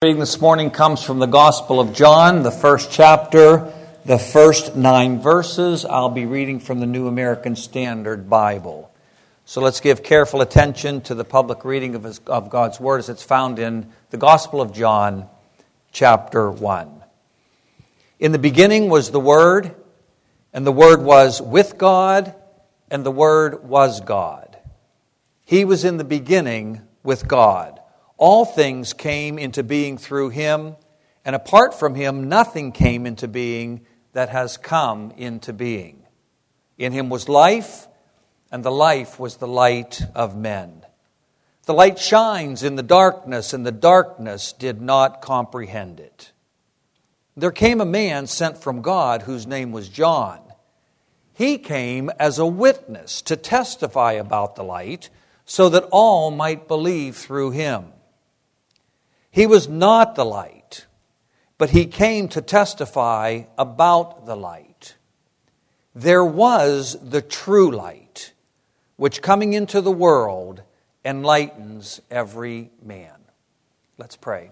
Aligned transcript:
reading 0.00 0.20
this 0.20 0.40
morning 0.40 0.70
comes 0.70 1.02
from 1.02 1.18
the 1.18 1.26
Gospel 1.26 1.80
of 1.80 1.92
John, 1.92 2.44
the 2.44 2.52
first 2.52 2.92
chapter, 2.92 3.74
the 4.04 4.16
first 4.16 4.76
nine 4.76 5.20
verses. 5.20 5.84
I'll 5.84 6.08
be 6.08 6.24
reading 6.24 6.60
from 6.60 6.78
the 6.78 6.86
New 6.86 7.08
American 7.08 7.56
Standard 7.56 8.30
Bible. 8.30 8.92
So 9.44 9.60
let's 9.60 9.80
give 9.80 10.04
careful 10.04 10.40
attention 10.40 11.00
to 11.00 11.16
the 11.16 11.24
public 11.24 11.64
reading 11.64 11.96
of, 11.96 12.04
his, 12.04 12.20
of 12.28 12.48
God's 12.48 12.78
Word 12.78 12.98
as 12.98 13.08
it's 13.08 13.24
found 13.24 13.58
in 13.58 13.90
the 14.10 14.18
Gospel 14.18 14.60
of 14.60 14.72
John, 14.72 15.28
chapter 15.90 16.48
1. 16.48 17.02
In 18.20 18.30
the 18.30 18.38
beginning 18.38 18.88
was 18.88 19.10
the 19.10 19.18
Word, 19.18 19.74
and 20.52 20.64
the 20.64 20.70
Word 20.70 21.02
was 21.02 21.42
with 21.42 21.76
God, 21.76 22.36
and 22.88 23.04
the 23.04 23.10
Word 23.10 23.64
was 23.64 24.00
God. 24.00 24.56
He 25.44 25.64
was 25.64 25.84
in 25.84 25.96
the 25.96 26.04
beginning 26.04 26.82
with 27.02 27.26
God. 27.26 27.77
All 28.18 28.44
things 28.44 28.92
came 28.92 29.38
into 29.38 29.62
being 29.62 29.96
through 29.96 30.30
him, 30.30 30.74
and 31.24 31.36
apart 31.36 31.72
from 31.72 31.94
him, 31.94 32.28
nothing 32.28 32.72
came 32.72 33.06
into 33.06 33.28
being 33.28 33.86
that 34.12 34.28
has 34.28 34.56
come 34.56 35.12
into 35.12 35.52
being. 35.52 36.02
In 36.76 36.92
him 36.92 37.10
was 37.10 37.28
life, 37.28 37.86
and 38.50 38.64
the 38.64 38.72
life 38.72 39.20
was 39.20 39.36
the 39.36 39.46
light 39.46 40.02
of 40.16 40.36
men. 40.36 40.84
The 41.66 41.74
light 41.74 41.98
shines 41.98 42.64
in 42.64 42.74
the 42.74 42.82
darkness, 42.82 43.52
and 43.52 43.64
the 43.64 43.70
darkness 43.70 44.52
did 44.52 44.80
not 44.80 45.22
comprehend 45.22 46.00
it. 46.00 46.32
There 47.36 47.52
came 47.52 47.80
a 47.80 47.84
man 47.84 48.26
sent 48.26 48.58
from 48.58 48.82
God 48.82 49.22
whose 49.22 49.46
name 49.46 49.70
was 49.70 49.88
John. 49.88 50.40
He 51.34 51.56
came 51.56 52.10
as 52.18 52.40
a 52.40 52.46
witness 52.46 53.22
to 53.22 53.36
testify 53.36 54.12
about 54.12 54.56
the 54.56 54.64
light, 54.64 55.08
so 55.44 55.68
that 55.68 55.88
all 55.92 56.32
might 56.32 56.66
believe 56.66 57.14
through 57.14 57.52
him. 57.52 57.92
He 59.38 59.46
was 59.46 59.68
not 59.68 60.16
the 60.16 60.24
light, 60.24 60.86
but 61.58 61.70
he 61.70 61.86
came 61.86 62.26
to 62.30 62.42
testify 62.42 63.42
about 63.56 64.26
the 64.26 64.34
light. 64.34 64.96
There 65.94 66.24
was 66.24 66.96
the 67.00 67.22
true 67.22 67.70
light, 67.70 68.32
which 68.96 69.22
coming 69.22 69.52
into 69.52 69.80
the 69.80 69.92
world 69.92 70.62
enlightens 71.04 72.00
every 72.10 72.72
man. 72.82 73.14
Let's 73.96 74.16
pray. 74.16 74.50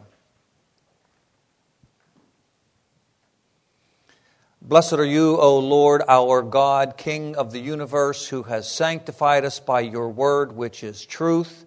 Blessed 4.63 4.93
are 4.93 5.05
you, 5.05 5.37
O 5.37 5.59
Lord, 5.59 6.03
our 6.07 6.43
God, 6.43 6.97
King 6.97 7.35
of 7.35 7.51
the 7.51 7.59
universe, 7.59 8.29
who 8.29 8.45
has 8.45 8.71
sanctified 8.71 9.45
us 9.45 9.59
by 9.59 9.81
your 9.81 10.09
word, 10.11 10.53
which 10.53 10.85
is 10.85 11.05
truth 11.05 11.66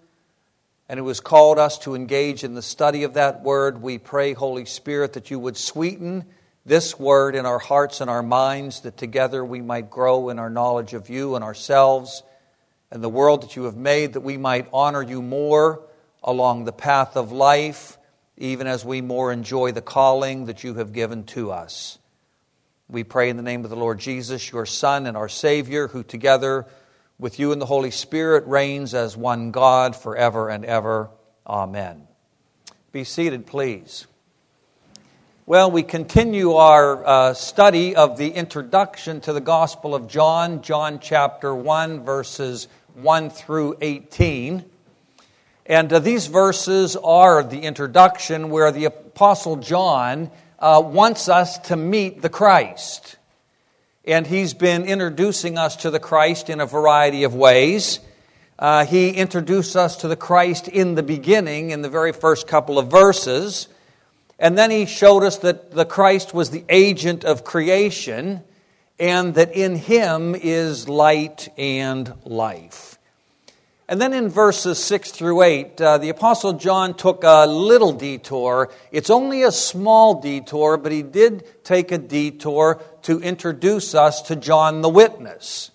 and 0.89 0.99
who 0.99 1.07
has 1.07 1.19
called 1.19 1.59
us 1.59 1.77
to 1.77 1.93
engage 1.93 2.43
in 2.43 2.55
the 2.55 2.63
study 2.63 3.03
of 3.03 3.13
that 3.13 3.43
word, 3.43 3.79
we 3.79 3.99
pray, 3.99 4.33
Holy 4.33 4.65
Spirit, 4.65 5.13
that 5.13 5.29
you 5.29 5.37
would 5.37 5.55
sweeten 5.55 6.25
this 6.65 6.99
word 6.99 7.35
in 7.35 7.45
our 7.45 7.59
hearts 7.59 8.01
and 8.01 8.09
our 8.09 8.23
minds, 8.23 8.81
that 8.81 8.97
together 8.97 9.45
we 9.45 9.61
might 9.61 9.91
grow 9.91 10.29
in 10.29 10.39
our 10.39 10.49
knowledge 10.49 10.95
of 10.95 11.07
you 11.07 11.35
and 11.35 11.43
ourselves 11.43 12.23
and 12.91 13.03
the 13.03 13.09
world 13.09 13.43
that 13.43 13.55
you 13.55 13.65
have 13.65 13.77
made, 13.77 14.13
that 14.13 14.21
we 14.21 14.35
might 14.35 14.67
honor 14.73 15.03
you 15.03 15.21
more 15.21 15.83
along 16.23 16.65
the 16.65 16.73
path 16.73 17.15
of 17.15 17.31
life, 17.31 17.99
even 18.35 18.65
as 18.65 18.83
we 18.83 18.99
more 18.99 19.31
enjoy 19.31 19.71
the 19.71 19.81
calling 19.81 20.45
that 20.45 20.63
you 20.63 20.73
have 20.73 20.91
given 20.91 21.23
to 21.23 21.51
us. 21.51 21.99
We 22.87 23.03
pray 23.03 23.29
in 23.29 23.37
the 23.37 23.43
name 23.43 23.63
of 23.63 23.69
the 23.69 23.75
Lord 23.75 23.99
Jesus, 23.99 24.51
your 24.51 24.65
Son 24.65 25.05
and 25.05 25.15
our 25.15 25.29
Savior, 25.29 25.87
who 25.87 26.01
together 26.01 26.65
with 27.19 27.37
you 27.37 27.51
and 27.51 27.61
the 27.61 27.65
Holy 27.65 27.91
Spirit 27.91 28.47
reigns 28.47 28.93
as 28.93 29.17
one 29.17 29.51
God 29.51 29.95
forever 29.95 30.49
and 30.49 30.63
ever. 30.63 31.09
Amen. 31.45 32.07
Be 32.93 33.03
seated, 33.03 33.45
please. 33.45 34.07
Well, 35.45 35.69
we 35.69 35.83
continue 35.83 36.53
our 36.53 37.05
uh, 37.05 37.33
study 37.33 37.95
of 37.95 38.17
the 38.17 38.29
introduction 38.29 39.19
to 39.21 39.33
the 39.33 39.41
Gospel 39.41 39.93
of 39.95 40.07
John, 40.07 40.61
John 40.61 40.99
chapter 40.99 41.53
1, 41.53 42.05
verses 42.05 42.67
1 42.93 43.31
through 43.31 43.77
18. 43.81 44.63
And 45.65 45.91
uh, 45.91 45.99
these 45.99 46.27
verses 46.27 46.95
are 46.95 47.43
the 47.43 47.59
introduction 47.59 48.49
where 48.49 48.71
the 48.71 48.85
Apostle 48.85 49.57
John 49.57 50.31
uh, 50.57 50.81
wants 50.85 51.27
us 51.27 51.57
to 51.67 51.75
meet 51.75 52.21
the 52.21 52.29
Christ 52.29 53.17
and 54.09 54.25
he's 54.25 54.55
been 54.55 54.85
introducing 54.85 55.57
us 55.57 55.75
to 55.77 55.91
the 55.91 55.99
Christ 55.99 56.49
in 56.49 56.59
a 56.59 56.65
variety 56.65 57.23
of 57.23 57.35
ways. 57.35 57.99
Uh, 58.57 58.83
he 58.83 59.11
introduced 59.11 59.75
us 59.75 59.97
to 59.97 60.07
the 60.07 60.15
Christ 60.15 60.67
in 60.67 60.95
the 60.95 61.03
beginning, 61.03 61.69
in 61.69 61.81
the 61.81 61.89
very 61.89 62.11
first 62.11 62.47
couple 62.47 62.79
of 62.79 62.89
verses. 62.89 63.67
And 64.39 64.57
then 64.57 64.71
he 64.71 64.85
showed 64.85 65.23
us 65.23 65.37
that 65.37 65.71
the 65.71 65.85
Christ 65.85 66.33
was 66.33 66.49
the 66.49 66.65
agent 66.69 67.23
of 67.23 67.43
creation 67.43 68.43
and 68.99 69.35
that 69.35 69.53
in 69.53 69.75
him 69.75 70.35
is 70.35 70.89
light 70.89 71.47
and 71.57 72.13
life. 72.25 72.98
And 73.89 73.99
then 73.99 74.13
in 74.13 74.29
verses 74.29 74.77
6 74.83 75.09
through 75.09 75.41
8, 75.41 75.81
uh, 75.81 75.97
the 75.97 76.09
Apostle 76.09 76.53
John 76.53 76.93
took 76.93 77.23
a 77.23 77.47
little 77.47 77.91
detour. 77.91 78.69
It's 78.91 79.09
only 79.09 79.41
a 79.41 79.51
small 79.51 80.21
detour, 80.21 80.77
but 80.77 80.91
he 80.91 81.01
did 81.01 81.43
take 81.63 81.91
a 81.91 81.97
detour 81.97 82.83
to 83.01 83.19
introduce 83.19 83.95
us 83.95 84.21
to 84.21 84.35
John 84.35 84.81
the 84.81 84.89
Witness. 84.89 85.71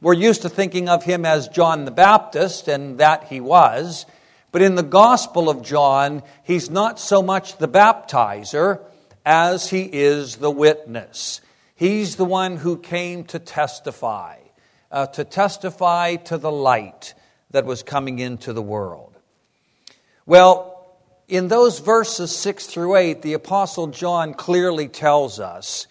We're 0.00 0.14
used 0.14 0.40
to 0.40 0.48
thinking 0.48 0.88
of 0.88 1.04
him 1.04 1.26
as 1.26 1.48
John 1.48 1.84
the 1.84 1.90
Baptist, 1.90 2.66
and 2.66 2.96
that 2.96 3.24
he 3.24 3.40
was. 3.40 4.06
But 4.52 4.62
in 4.62 4.74
the 4.74 4.82
Gospel 4.82 5.50
of 5.50 5.60
John, 5.60 6.22
he's 6.42 6.70
not 6.70 6.98
so 6.98 7.20
much 7.20 7.58
the 7.58 7.68
baptizer 7.68 8.80
as 9.26 9.68
he 9.68 9.82
is 9.82 10.36
the 10.36 10.50
witness. 10.50 11.42
He's 11.74 12.16
the 12.16 12.24
one 12.24 12.56
who 12.56 12.78
came 12.78 13.24
to 13.24 13.38
testify, 13.38 14.38
uh, 14.90 15.08
to 15.08 15.24
testify 15.24 16.16
to 16.16 16.38
the 16.38 16.50
light 16.50 17.12
that 17.50 17.64
was 17.64 17.82
coming 17.82 18.18
into 18.18 18.52
the 18.52 18.62
world. 18.62 19.18
Well, 20.26 20.86
in 21.28 21.48
those 21.48 21.78
verses 21.78 22.34
6 22.36 22.66
through 22.66 22.96
8, 22.96 23.22
the 23.22 23.34
Apostle 23.34 23.88
John 23.88 24.34
clearly 24.34 24.88
tells 24.88 25.38
us 25.40 25.86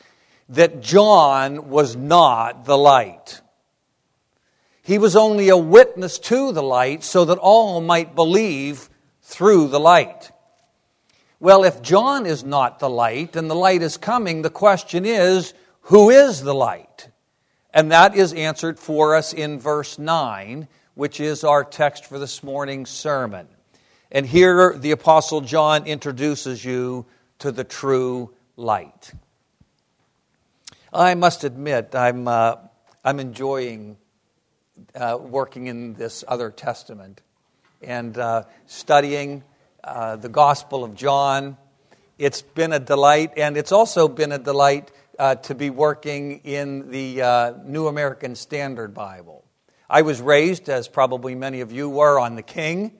that 0.49 0.81
John 0.81 1.69
was 1.69 1.95
not 1.95 2.65
the 2.65 2.77
light. 2.77 3.41
He 4.81 4.97
was 4.97 5.15
only 5.15 5.49
a 5.49 5.57
witness 5.57 6.17
to 6.19 6.51
the 6.51 6.63
light 6.63 7.03
so 7.03 7.25
that 7.25 7.37
all 7.37 7.79
might 7.79 8.15
believe 8.15 8.89
through 9.21 9.67
the 9.67 9.79
light. 9.79 10.31
Well, 11.39 11.63
if 11.63 11.81
John 11.81 12.25
is 12.25 12.43
not 12.43 12.79
the 12.79 12.89
light 12.89 13.35
and 13.35 13.49
the 13.49 13.55
light 13.55 13.81
is 13.81 13.97
coming, 13.97 14.41
the 14.41 14.49
question 14.49 15.05
is 15.05 15.53
who 15.81 16.09
is 16.09 16.41
the 16.41 16.55
light? 16.55 17.09
And 17.73 17.91
that 17.91 18.15
is 18.15 18.33
answered 18.33 18.79
for 18.79 19.15
us 19.15 19.31
in 19.31 19.59
verse 19.59 19.99
9 19.99 20.67
which 20.99 21.21
is 21.21 21.45
our 21.45 21.63
text 21.63 22.07
for 22.07 22.19
this 22.19 22.43
morning's 22.43 22.89
sermon. 22.89 23.47
And 24.11 24.25
here 24.25 24.77
the 24.77 24.91
Apostle 24.91 25.39
John 25.39 25.87
introduces 25.87 26.65
you 26.65 27.05
to 27.37 27.53
the 27.53 27.63
true 27.63 28.33
light. 28.57 29.13
I 30.91 31.15
must 31.15 31.45
admit, 31.45 31.95
I'm, 31.95 32.27
uh, 32.27 32.57
I'm 33.05 33.21
enjoying 33.21 33.95
uh, 34.93 35.17
working 35.21 35.67
in 35.67 35.93
this 35.93 36.25
other 36.27 36.51
testament 36.51 37.21
and 37.81 38.17
uh, 38.17 38.43
studying 38.65 39.45
uh, 39.81 40.17
the 40.17 40.27
Gospel 40.27 40.83
of 40.83 40.95
John. 40.95 41.55
It's 42.17 42.41
been 42.41 42.73
a 42.73 42.79
delight, 42.79 43.37
and 43.37 43.55
it's 43.55 43.71
also 43.71 44.09
been 44.09 44.33
a 44.33 44.37
delight 44.37 44.91
uh, 45.17 45.35
to 45.35 45.55
be 45.55 45.69
working 45.69 46.41
in 46.43 46.91
the 46.91 47.21
uh, 47.21 47.53
New 47.63 47.87
American 47.87 48.35
Standard 48.35 48.93
Bible. 48.93 49.45
I 49.89 50.03
was 50.03 50.21
raised, 50.21 50.69
as 50.69 50.87
probably 50.87 51.33
many 51.33 51.61
of 51.61 51.71
you 51.71 51.89
were, 51.89 52.19
on 52.19 52.35
the 52.35 52.43
King. 52.43 52.91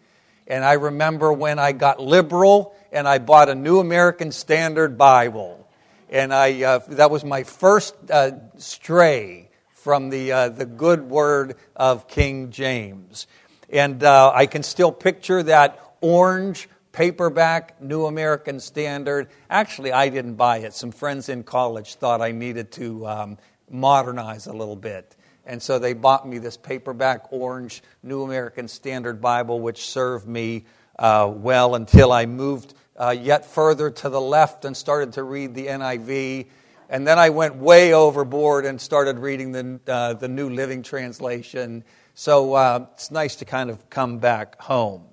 And 0.47 0.65
I 0.65 0.73
remember 0.73 1.31
when 1.31 1.59
I 1.59 1.71
got 1.71 2.01
liberal 2.01 2.75
and 2.91 3.07
I 3.07 3.19
bought 3.19 3.49
a 3.49 3.55
New 3.55 3.79
American 3.79 4.31
Standard 4.31 4.97
Bible. 4.97 5.67
And 6.09 6.33
I, 6.33 6.63
uh, 6.63 6.79
that 6.89 7.11
was 7.11 7.23
my 7.23 7.43
first 7.43 7.93
uh, 8.09 8.31
stray 8.57 9.49
from 9.73 10.09
the, 10.09 10.31
uh, 10.31 10.49
the 10.49 10.65
good 10.65 11.09
word 11.09 11.55
of 11.75 12.07
King 12.07 12.49
James. 12.49 13.27
And 13.69 14.03
uh, 14.03 14.31
I 14.33 14.47
can 14.47 14.63
still 14.63 14.91
picture 14.91 15.43
that 15.43 15.79
orange 16.01 16.67
paperback 16.91 17.79
New 17.79 18.07
American 18.07 18.59
Standard. 18.59 19.29
Actually, 19.49 19.91
I 19.91 20.09
didn't 20.09 20.35
buy 20.35 20.57
it. 20.57 20.73
Some 20.73 20.91
friends 20.91 21.29
in 21.29 21.43
college 21.43 21.95
thought 21.95 22.21
I 22.21 22.31
needed 22.31 22.71
to 22.73 23.05
um, 23.05 23.37
modernize 23.69 24.47
a 24.47 24.53
little 24.53 24.75
bit. 24.75 25.15
And 25.49 25.59
so 25.63 25.79
they 25.79 25.93
bought 25.93 26.27
me 26.27 26.37
this 26.37 26.57
paperback 26.57 27.33
orange 27.33 27.81
New 28.03 28.21
American 28.21 28.67
Standard 28.67 29.19
Bible, 29.19 29.59
which 29.59 29.89
served 29.89 30.27
me 30.27 30.65
uh, 30.99 31.27
well 31.33 31.73
until 31.73 32.11
I 32.11 32.27
moved 32.27 32.75
uh, 32.95 33.15
yet 33.19 33.47
further 33.47 33.89
to 33.89 34.09
the 34.09 34.21
left 34.21 34.63
and 34.63 34.77
started 34.77 35.13
to 35.13 35.23
read 35.23 35.55
the 35.55 35.65
NIV. 35.65 36.45
And 36.87 37.07
then 37.07 37.17
I 37.17 37.31
went 37.31 37.55
way 37.55 37.93
overboard 37.93 38.65
and 38.65 38.79
started 38.79 39.17
reading 39.17 39.51
the, 39.51 39.79
uh, 39.91 40.13
the 40.13 40.27
New 40.27 40.51
Living 40.51 40.83
Translation. 40.83 41.83
So 42.13 42.53
uh, 42.53 42.85
it's 42.93 43.09
nice 43.09 43.37
to 43.37 43.45
kind 43.45 43.71
of 43.71 43.89
come 43.89 44.19
back 44.19 44.61
home. 44.61 45.03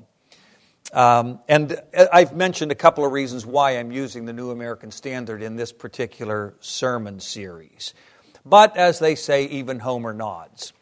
Um, 0.92 1.40
and 1.48 1.80
I've 2.12 2.36
mentioned 2.36 2.72
a 2.72 2.76
couple 2.76 3.06
of 3.06 3.12
reasons 3.12 3.46
why 3.46 3.78
I'm 3.78 3.90
using 3.90 4.26
the 4.26 4.34
New 4.34 4.50
American 4.50 4.90
Standard 4.90 5.42
in 5.42 5.56
this 5.56 5.72
particular 5.72 6.54
sermon 6.60 7.20
series. 7.20 7.94
But 8.46 8.76
as 8.76 9.00
they 9.00 9.16
say, 9.16 9.46
even 9.46 9.80
Homer 9.80 10.12
nods. 10.12 10.72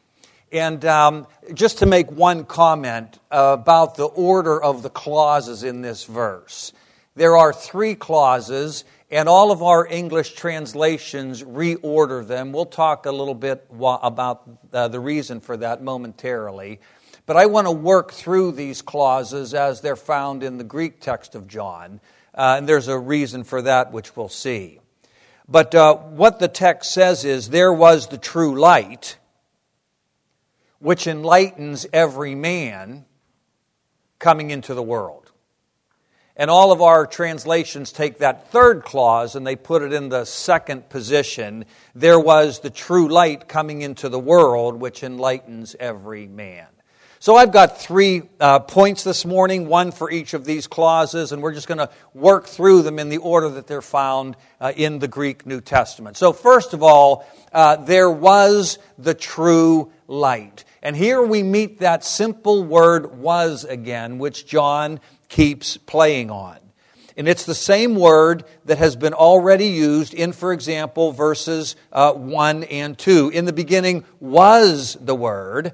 And 0.53 0.85
um, 0.85 1.27
just 1.55 1.79
to 1.79 1.87
make 1.87 2.13
one 2.13 2.45
comment 2.45 3.19
about 3.31 3.97
the 3.97 4.05
order 4.05 4.63
of 4.63 4.83
the 4.83 4.91
clauses 4.91 5.65
in 5.65 5.81
this 5.81 6.05
verse, 6.05 6.73
there 7.17 7.37
are 7.37 7.53
three 7.53 7.95
clauses, 7.95 8.85
and 9.11 9.29
all 9.29 9.51
of 9.51 9.63
our 9.63 9.87
English 9.87 10.35
translations 10.35 11.43
reorder 11.43 12.27
them. 12.27 12.53
We'll 12.53 12.67
talk 12.67 13.07
a 13.07 13.13
little 13.13 13.35
bit 13.35 13.67
about 13.81 14.43
uh, 14.73 14.89
the 14.89 15.01
reason 15.01 15.41
for 15.41 15.57
that 15.57 15.83
momentarily. 15.83 16.81
But 17.25 17.37
I 17.37 17.47
want 17.47 17.67
to 17.67 17.73
work 17.73 18.13
through 18.13 18.53
these 18.53 18.83
clauses 18.83 19.55
as 19.55 19.81
they're 19.81 19.97
found 19.97 20.43
in 20.43 20.59
the 20.59 20.65
Greek 20.65 21.01
text 21.01 21.35
of 21.35 21.49
John. 21.49 22.01
Uh, 22.35 22.57
and 22.59 22.69
there's 22.69 22.89
a 22.89 22.99
reason 22.99 23.43
for 23.45 23.63
that, 23.63 23.91
which 23.93 24.15
we'll 24.17 24.29
see. 24.29 24.81
But 25.49 25.75
uh, 25.75 25.97
what 25.97 26.39
the 26.39 26.49
text 26.49 26.93
says 26.93 27.25
is 27.25 27.51
there 27.51 27.73
was 27.73 28.09
the 28.09 28.19
true 28.19 28.59
light, 28.59 29.19
which 30.79 31.07
enlightens 31.07 31.87
every 31.93 32.35
man 32.35 33.05
coming 34.19 34.51
into 34.51 34.75
the 34.75 34.83
world. 34.83 35.31
And 36.37 36.51
all 36.51 36.73
of 36.73 36.83
our 36.83 37.07
translations 37.07 37.93
take 37.93 38.19
that 38.19 38.51
third 38.51 38.83
clause 38.83 39.37
and 39.37 39.47
they 39.47 39.55
put 39.55 39.83
it 39.83 39.93
in 39.93 40.09
the 40.09 40.25
second 40.25 40.89
position. 40.89 41.65
There 41.95 42.19
was 42.19 42.59
the 42.59 42.71
true 42.71 43.09
light 43.09 43.47
coming 43.47 43.83
into 43.83 44.09
the 44.09 44.19
world, 44.19 44.81
which 44.81 45.05
enlightens 45.05 45.77
every 45.79 46.27
man. 46.27 46.67
So 47.25 47.37
I've 47.37 47.53
got 47.53 47.81
three 47.81 48.25
uh, 48.39 48.59
points 48.59 49.03
this 49.03 49.25
morning, 49.25 49.67
one 49.67 49.93
for 49.93 50.11
each 50.11 50.35
of 50.35 50.45
these 50.45 50.67
clauses, 50.67 51.33
and 51.33 51.41
we're 51.41 51.55
just 51.55 51.67
going 51.67 51.79
to 51.79 51.89
work 52.13 52.47
through 52.47 52.83
them 52.83 52.99
in 52.99 53.09
the 53.09 53.17
order 53.17 53.49
that 53.49 53.67
they're 53.67 53.81
found 53.81 54.37
uh, 54.61 54.75
in 54.77 54.99
the 54.99 55.09
Greek 55.09 55.47
New 55.47 55.63
Testament. 55.63 56.19
So, 56.19 56.35
first 56.35 56.75
of 56.75 56.83
all, 56.83 57.27
uh, 57.51 57.77
there 57.77 58.11
was 58.11 58.79
the 58.99 59.15
true 59.15 59.91
light. 60.07 60.67
And 60.83 60.95
here 60.95 61.23
we 61.23 61.43
meet 61.43 61.79
that 61.79 62.05
simple 62.05 62.63
word 62.63 63.17
was 63.17 63.65
again, 63.65 64.19
which 64.19 64.47
John 64.47 65.01
keeps 65.31 65.79
playing 65.79 66.31
on. 66.31 66.59
And 67.17 67.27
it's 67.27 67.47
the 67.47 67.55
same 67.55 67.95
word 67.95 68.45
that 68.67 68.77
has 68.77 68.97
been 68.97 69.15
already 69.15 69.69
used 69.69 70.13
in, 70.13 70.35
for 70.35 70.53
example, 70.53 71.13
verses 71.13 71.75
uh, 71.91 72.13
1 72.13 72.65
and 72.65 72.99
2. 72.99 73.31
In 73.31 73.47
the 73.47 73.55
beginning 73.55 74.05
was 74.21 74.99
the 75.01 75.15
Word 75.15 75.73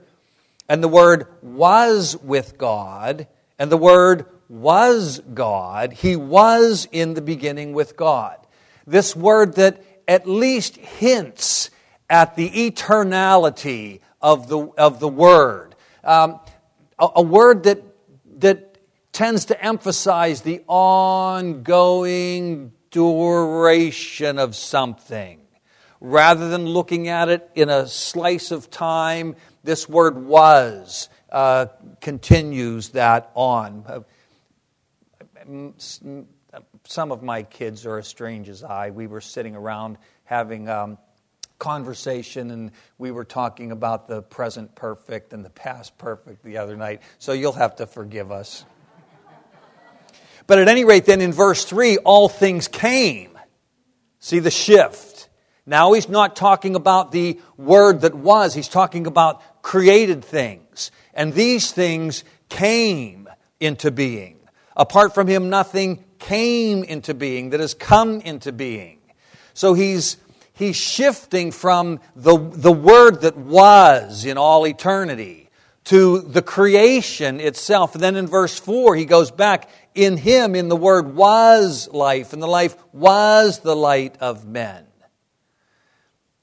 and 0.70 0.82
the 0.84 0.88
Word 0.88 1.26
was 1.42 2.16
with 2.18 2.56
God, 2.56 3.26
and 3.58 3.72
the 3.72 3.76
Word 3.76 4.26
was 4.48 5.18
God. 5.34 5.92
He 5.92 6.14
was 6.14 6.86
in 6.92 7.14
the 7.14 7.20
beginning 7.20 7.72
with 7.72 7.96
God. 7.96 8.36
This 8.86 9.16
word 9.16 9.54
that 9.54 9.82
at 10.06 10.28
least 10.28 10.76
hints 10.76 11.70
at 12.08 12.36
the 12.36 12.48
eternality 12.48 13.98
of 14.22 14.48
the, 14.48 14.58
of 14.78 15.00
the 15.00 15.08
Word. 15.08 15.74
Um, 16.04 16.38
a, 17.00 17.08
a 17.16 17.22
word 17.22 17.64
that, 17.64 17.82
that 18.38 18.78
tends 19.12 19.46
to 19.46 19.60
emphasize 19.60 20.42
the 20.42 20.62
ongoing 20.68 22.70
duration 22.92 24.38
of 24.38 24.54
something 24.54 25.40
rather 26.00 26.48
than 26.48 26.64
looking 26.64 27.08
at 27.08 27.28
it 27.28 27.48
in 27.54 27.68
a 27.68 27.86
slice 27.86 28.50
of 28.50 28.70
time 28.70 29.36
this 29.62 29.88
word 29.88 30.16
was 30.16 31.08
uh, 31.30 31.66
continues 32.00 32.90
that 32.90 33.30
on. 33.34 34.04
Some 36.84 37.12
of 37.12 37.22
my 37.22 37.42
kids 37.42 37.86
are 37.86 37.98
as 37.98 38.08
strange 38.08 38.48
as 38.48 38.64
I. 38.64 38.90
We 38.90 39.06
were 39.06 39.20
sitting 39.20 39.54
around 39.54 39.98
having 40.24 40.68
um, 40.68 40.98
conversation 41.58 42.50
and 42.50 42.72
we 42.98 43.12
were 43.12 43.24
talking 43.24 43.70
about 43.70 44.08
the 44.08 44.22
present 44.22 44.74
perfect 44.74 45.32
and 45.32 45.44
the 45.44 45.50
past 45.50 45.96
perfect 45.98 46.42
the 46.42 46.56
other 46.56 46.76
night. 46.76 47.02
So 47.18 47.32
you'll 47.32 47.52
have 47.52 47.76
to 47.76 47.86
forgive 47.86 48.32
us. 48.32 48.64
But 50.46 50.58
at 50.58 50.66
any 50.66 50.84
rate, 50.84 51.04
then 51.04 51.20
in 51.20 51.32
verse 51.32 51.64
3, 51.64 51.98
all 51.98 52.28
things 52.28 52.66
came. 52.66 53.38
See 54.18 54.40
the 54.40 54.50
shift. 54.50 55.28
Now 55.64 55.92
he's 55.92 56.08
not 56.08 56.34
talking 56.34 56.74
about 56.74 57.12
the 57.12 57.38
word 57.56 58.00
that 58.00 58.14
was, 58.14 58.54
he's 58.54 58.68
talking 58.68 59.06
about 59.06 59.40
created 59.62 60.24
things, 60.24 60.90
and 61.14 61.34
these 61.34 61.72
things 61.72 62.24
came 62.48 63.28
into 63.58 63.90
being. 63.90 64.36
Apart 64.76 65.14
from 65.14 65.26
him, 65.26 65.50
nothing 65.50 66.04
came 66.18 66.84
into 66.84 67.14
being 67.14 67.50
that 67.50 67.60
has 67.60 67.74
come 67.74 68.20
into 68.20 68.52
being. 68.52 68.98
So 69.54 69.74
he's, 69.74 70.16
he's 70.52 70.76
shifting 70.76 71.50
from 71.50 72.00
the, 72.14 72.38
the 72.38 72.72
word 72.72 73.22
that 73.22 73.36
was 73.36 74.24
in 74.24 74.38
all 74.38 74.66
eternity 74.66 75.50
to 75.84 76.20
the 76.20 76.42
creation 76.42 77.40
itself. 77.40 77.94
And 77.94 78.02
then 78.02 78.16
in 78.16 78.26
verse 78.26 78.58
4, 78.58 78.96
he 78.96 79.04
goes 79.04 79.30
back 79.30 79.68
in 79.94 80.16
him, 80.16 80.54
in 80.54 80.68
the 80.68 80.76
word 80.76 81.14
was 81.14 81.88
life, 81.88 82.32
and 82.32 82.42
the 82.42 82.46
life 82.46 82.76
was 82.92 83.58
the 83.60 83.76
light 83.76 84.16
of 84.20 84.46
men 84.46 84.86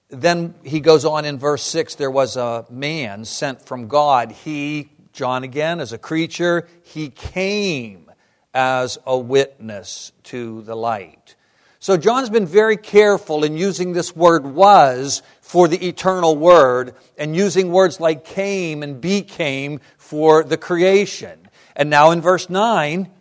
then 0.10 0.56
he 0.64 0.80
goes 0.80 1.06
on 1.06 1.26
in 1.26 1.38
verse 1.38 1.64
6 1.64 1.96
there 1.96 2.12
was 2.12 2.38
a 2.38 2.66
man 2.70 3.26
sent 3.26 3.62
from 3.62 3.88
God. 3.88 4.32
He, 4.32 4.90
John 5.14 5.44
again, 5.44 5.80
as 5.80 5.94
a 5.94 5.98
creature, 5.98 6.68
he 6.84 7.10
came 7.10 8.10
as 8.54 8.98
a 9.06 9.18
witness 9.18 10.12
to 10.24 10.62
the 10.64 10.76
light. 10.76 11.36
So 11.80 11.96
John's 11.96 12.30
been 12.30 12.48
very 12.48 12.78
careful 12.78 13.44
in 13.44 13.56
using 13.56 13.94
this 13.94 14.16
word 14.16 14.46
was 14.46 15.22
for 15.42 15.68
the 15.68 15.88
eternal 15.88 16.36
word 16.36 16.96
and 17.18 17.36
using 17.36 17.72
words 17.72 18.00
like 18.00 18.26
came 18.26 18.82
and 18.84 19.00
became 19.00 19.80
for 19.98 20.44
the 20.44 20.58
creation. 20.58 21.48
And 21.76 21.90
now 21.90 22.12
in 22.12 22.22
verse 22.22 22.50
9, 22.50 23.12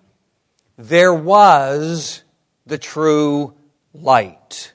there 0.78 1.12
was 1.12 2.22
the 2.64 2.78
true 2.78 3.54
light. 3.92 4.72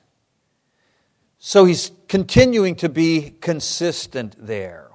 So 1.40 1.66
he's 1.66 1.92
continuing 2.12 2.76
to 2.76 2.90
be 2.90 3.34
consistent 3.40 4.36
there, 4.38 4.92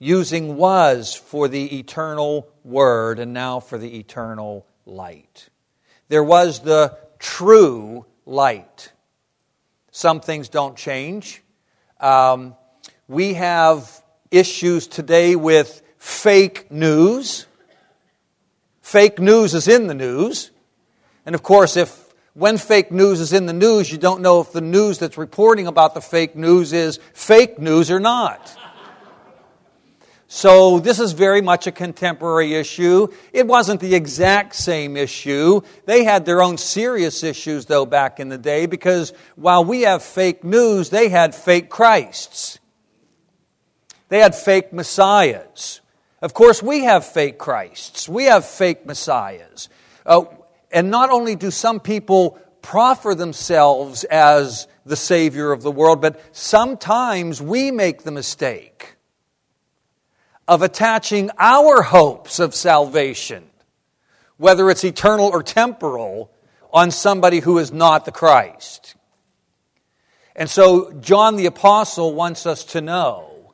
using 0.00 0.56
was 0.56 1.14
for 1.14 1.46
the 1.46 1.78
eternal 1.78 2.48
word 2.64 3.20
and 3.20 3.32
now 3.32 3.60
for 3.60 3.78
the 3.78 4.00
eternal 4.00 4.66
light. 4.84 5.48
There 6.08 6.24
was 6.24 6.58
the 6.58 6.98
true 7.20 8.04
light. 8.26 8.90
Some 9.92 10.20
things 10.20 10.48
don't 10.48 10.76
change. 10.76 11.40
Um, 12.00 12.56
we 13.06 13.34
have 13.34 14.02
issues 14.32 14.88
today 14.88 15.36
with 15.36 15.80
fake 15.98 16.68
news. 16.72 17.46
Fake 18.82 19.20
news 19.20 19.54
is 19.54 19.68
in 19.68 19.86
the 19.86 19.94
news. 19.94 20.50
And 21.24 21.36
of 21.36 21.44
course, 21.44 21.76
if 21.76 21.99
when 22.34 22.58
fake 22.58 22.92
news 22.92 23.20
is 23.20 23.32
in 23.32 23.46
the 23.46 23.52
news, 23.52 23.90
you 23.90 23.98
don't 23.98 24.20
know 24.20 24.40
if 24.40 24.52
the 24.52 24.60
news 24.60 24.98
that's 24.98 25.18
reporting 25.18 25.66
about 25.66 25.94
the 25.94 26.00
fake 26.00 26.36
news 26.36 26.72
is 26.72 26.98
fake 27.12 27.58
news 27.58 27.90
or 27.90 28.00
not. 28.00 28.56
So, 30.32 30.78
this 30.78 31.00
is 31.00 31.10
very 31.10 31.40
much 31.40 31.66
a 31.66 31.72
contemporary 31.72 32.54
issue. 32.54 33.08
It 33.32 33.48
wasn't 33.48 33.80
the 33.80 33.96
exact 33.96 34.54
same 34.54 34.96
issue. 34.96 35.62
They 35.86 36.04
had 36.04 36.24
their 36.24 36.40
own 36.40 36.56
serious 36.56 37.24
issues, 37.24 37.66
though, 37.66 37.84
back 37.84 38.20
in 38.20 38.28
the 38.28 38.38
day, 38.38 38.66
because 38.66 39.12
while 39.34 39.64
we 39.64 39.80
have 39.80 40.04
fake 40.04 40.44
news, 40.44 40.90
they 40.90 41.08
had 41.08 41.34
fake 41.34 41.68
Christs. 41.68 42.60
They 44.08 44.20
had 44.20 44.36
fake 44.36 44.72
messiahs. 44.72 45.80
Of 46.22 46.32
course, 46.32 46.62
we 46.62 46.84
have 46.84 47.04
fake 47.04 47.36
Christs. 47.36 48.08
We 48.08 48.26
have 48.26 48.44
fake 48.44 48.86
messiahs. 48.86 49.68
Uh, 50.06 50.26
and 50.70 50.90
not 50.90 51.10
only 51.10 51.36
do 51.36 51.50
some 51.50 51.80
people 51.80 52.38
proffer 52.62 53.14
themselves 53.14 54.04
as 54.04 54.68
the 54.84 54.96
Savior 54.96 55.52
of 55.52 55.62
the 55.62 55.70
world, 55.70 56.00
but 56.00 56.20
sometimes 56.36 57.40
we 57.40 57.70
make 57.70 58.02
the 58.02 58.10
mistake 58.10 58.96
of 60.46 60.62
attaching 60.62 61.30
our 61.38 61.82
hopes 61.82 62.38
of 62.38 62.54
salvation, 62.54 63.44
whether 64.36 64.68
it's 64.70 64.84
eternal 64.84 65.26
or 65.26 65.42
temporal, 65.42 66.30
on 66.72 66.90
somebody 66.90 67.40
who 67.40 67.58
is 67.58 67.72
not 67.72 68.04
the 68.04 68.12
Christ. 68.12 68.94
And 70.36 70.48
so, 70.48 70.92
John 70.92 71.36
the 71.36 71.46
Apostle 71.46 72.14
wants 72.14 72.46
us 72.46 72.64
to 72.66 72.80
know 72.80 73.52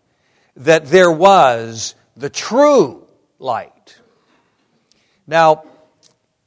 that 0.56 0.86
there 0.86 1.10
was 1.10 1.94
the 2.16 2.30
true 2.30 3.06
light. 3.38 3.98
Now, 5.26 5.64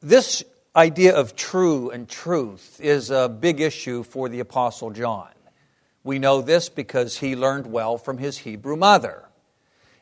this 0.01 0.43
idea 0.75 1.15
of 1.15 1.35
true 1.35 1.89
and 1.89 2.07
truth 2.07 2.79
is 2.81 3.09
a 3.09 3.27
big 3.27 3.59
issue 3.59 4.03
for 4.03 4.29
the 4.29 4.39
Apostle 4.39 4.91
John. 4.91 5.29
We 6.03 6.19
know 6.19 6.41
this 6.41 6.69
because 6.69 7.17
he 7.17 7.35
learned 7.35 7.67
well 7.67 7.97
from 7.97 8.17
his 8.17 8.39
Hebrew 8.39 8.75
mother. 8.75 9.25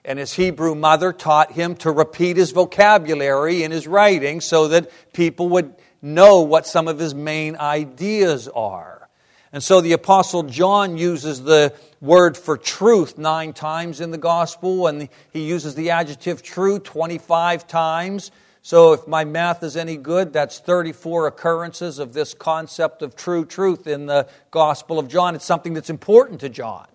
and 0.08 0.18
his 0.18 0.34
Hebrew 0.34 0.74
mother 0.74 1.12
taught 1.12 1.52
him 1.52 1.76
to 1.78 1.92
repeat 1.92 2.38
his 2.38 2.52
vocabulary 2.52 3.64
in 3.64 3.72
his 3.72 3.88
writing 3.88 4.40
so 4.40 4.70
that 4.70 4.90
people 5.12 5.50
would 5.50 5.76
know 6.02 6.42
what 6.42 6.66
some 6.66 6.88
of 6.88 6.98
his 6.98 7.14
main 7.14 7.58
ideas 7.58 8.48
are. 8.48 9.10
And 9.52 9.62
so 9.62 9.82
the 9.82 9.92
Apostle 9.92 10.44
John 10.44 10.98
uses 10.98 11.44
the 11.44 11.74
word 12.00 12.38
for 12.38 12.58
truth 12.58 13.18
nine 13.18 13.52
times 13.52 14.00
in 14.00 14.12
the 14.12 14.18
Gospel, 14.18 14.88
and 14.88 15.10
he 15.32 15.46
uses 15.46 15.76
the 15.76 15.90
adjective 15.90 16.42
true 16.42 16.80
25 16.80 17.68
times. 17.68 18.32
So 18.68 18.92
if 18.92 19.08
my 19.08 19.24
math 19.24 19.64
is 19.64 19.78
any 19.78 19.96
good, 19.96 20.34
that's 20.34 20.60
34 20.60 21.28
occurrences 21.28 22.00
of 22.00 22.12
this 22.12 22.34
concept 22.34 23.02
of 23.02 23.16
true 23.16 23.46
truth 23.46 23.88
in 23.88 24.08
the 24.08 24.28
Gospel 24.52 25.00
of 25.00 25.08
John. 25.08 25.36
It's 25.36 25.46
something 25.46 25.74
that's 25.74 25.90
important 25.90 26.42
to 26.42 26.50
John. 26.50 26.86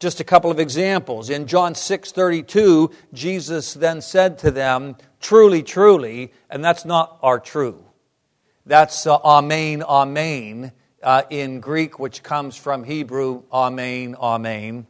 Just 0.00 0.18
a 0.18 0.24
couple 0.24 0.50
of 0.50 0.58
examples. 0.58 1.30
In 1.30 1.46
John 1.46 1.74
6:32, 1.74 2.90
Jesus 3.12 3.74
then 3.74 4.00
said 4.00 4.40
to 4.40 4.50
them, 4.50 4.96
"Truly, 5.20 5.62
truly," 5.62 6.32
and 6.50 6.64
that's 6.64 6.84
not 6.84 7.20
our 7.22 7.38
true. 7.38 7.84
That's 8.66 9.06
uh, 9.06 9.18
amen, 9.18 9.84
amen 9.84 10.72
uh, 11.00 11.22
in 11.30 11.60
Greek, 11.60 12.00
which 12.00 12.24
comes 12.24 12.56
from 12.56 12.82
Hebrew, 12.82 13.44
amen, 13.52 14.16
amen. 14.16 14.88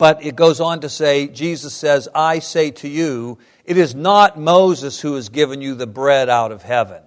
But 0.00 0.24
it 0.24 0.34
goes 0.34 0.62
on 0.62 0.80
to 0.80 0.88
say, 0.88 1.28
Jesus 1.28 1.74
says, 1.74 2.08
I 2.14 2.38
say 2.38 2.70
to 2.70 2.88
you, 2.88 3.36
it 3.66 3.76
is 3.76 3.94
not 3.94 4.40
Moses 4.40 4.98
who 4.98 5.16
has 5.16 5.28
given 5.28 5.60
you 5.60 5.74
the 5.74 5.86
bread 5.86 6.30
out 6.30 6.52
of 6.52 6.62
heaven, 6.62 7.02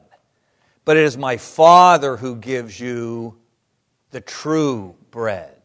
but 0.86 0.96
it 0.96 1.04
is 1.04 1.18
my 1.18 1.38
Father 1.38 2.18
who 2.18 2.36
gives 2.36 2.80
you 2.80 3.40
the 4.12 4.22
true 4.22 4.94
bread. 5.10 5.60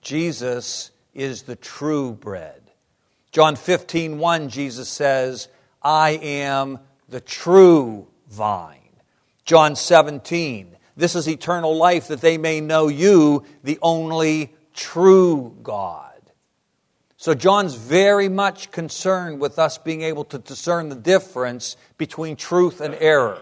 Jesus 0.00 0.90
is 1.12 1.42
the 1.42 1.54
true 1.54 2.14
bread. 2.14 2.62
John 3.30 3.54
15, 3.54 4.18
1, 4.18 4.48
Jesus 4.48 4.88
says, 4.88 5.48
I 5.82 6.12
am 6.12 6.78
the 7.10 7.20
true 7.20 8.06
vine. 8.30 8.78
John 9.44 9.76
17, 9.76 10.78
this 10.96 11.14
is 11.14 11.28
eternal 11.28 11.76
life 11.76 12.08
that 12.08 12.22
they 12.22 12.38
may 12.38 12.62
know 12.62 12.88
you, 12.88 13.44
the 13.62 13.78
only 13.82 14.54
true 14.72 15.54
God. 15.62 16.08
So 17.22 17.34
John's 17.34 17.76
very 17.76 18.28
much 18.28 18.72
concerned 18.72 19.40
with 19.40 19.56
us 19.56 19.78
being 19.78 20.02
able 20.02 20.24
to 20.24 20.38
discern 20.38 20.88
the 20.88 20.96
difference 20.96 21.76
between 21.96 22.34
truth 22.34 22.80
and 22.80 22.96
error. 22.96 23.40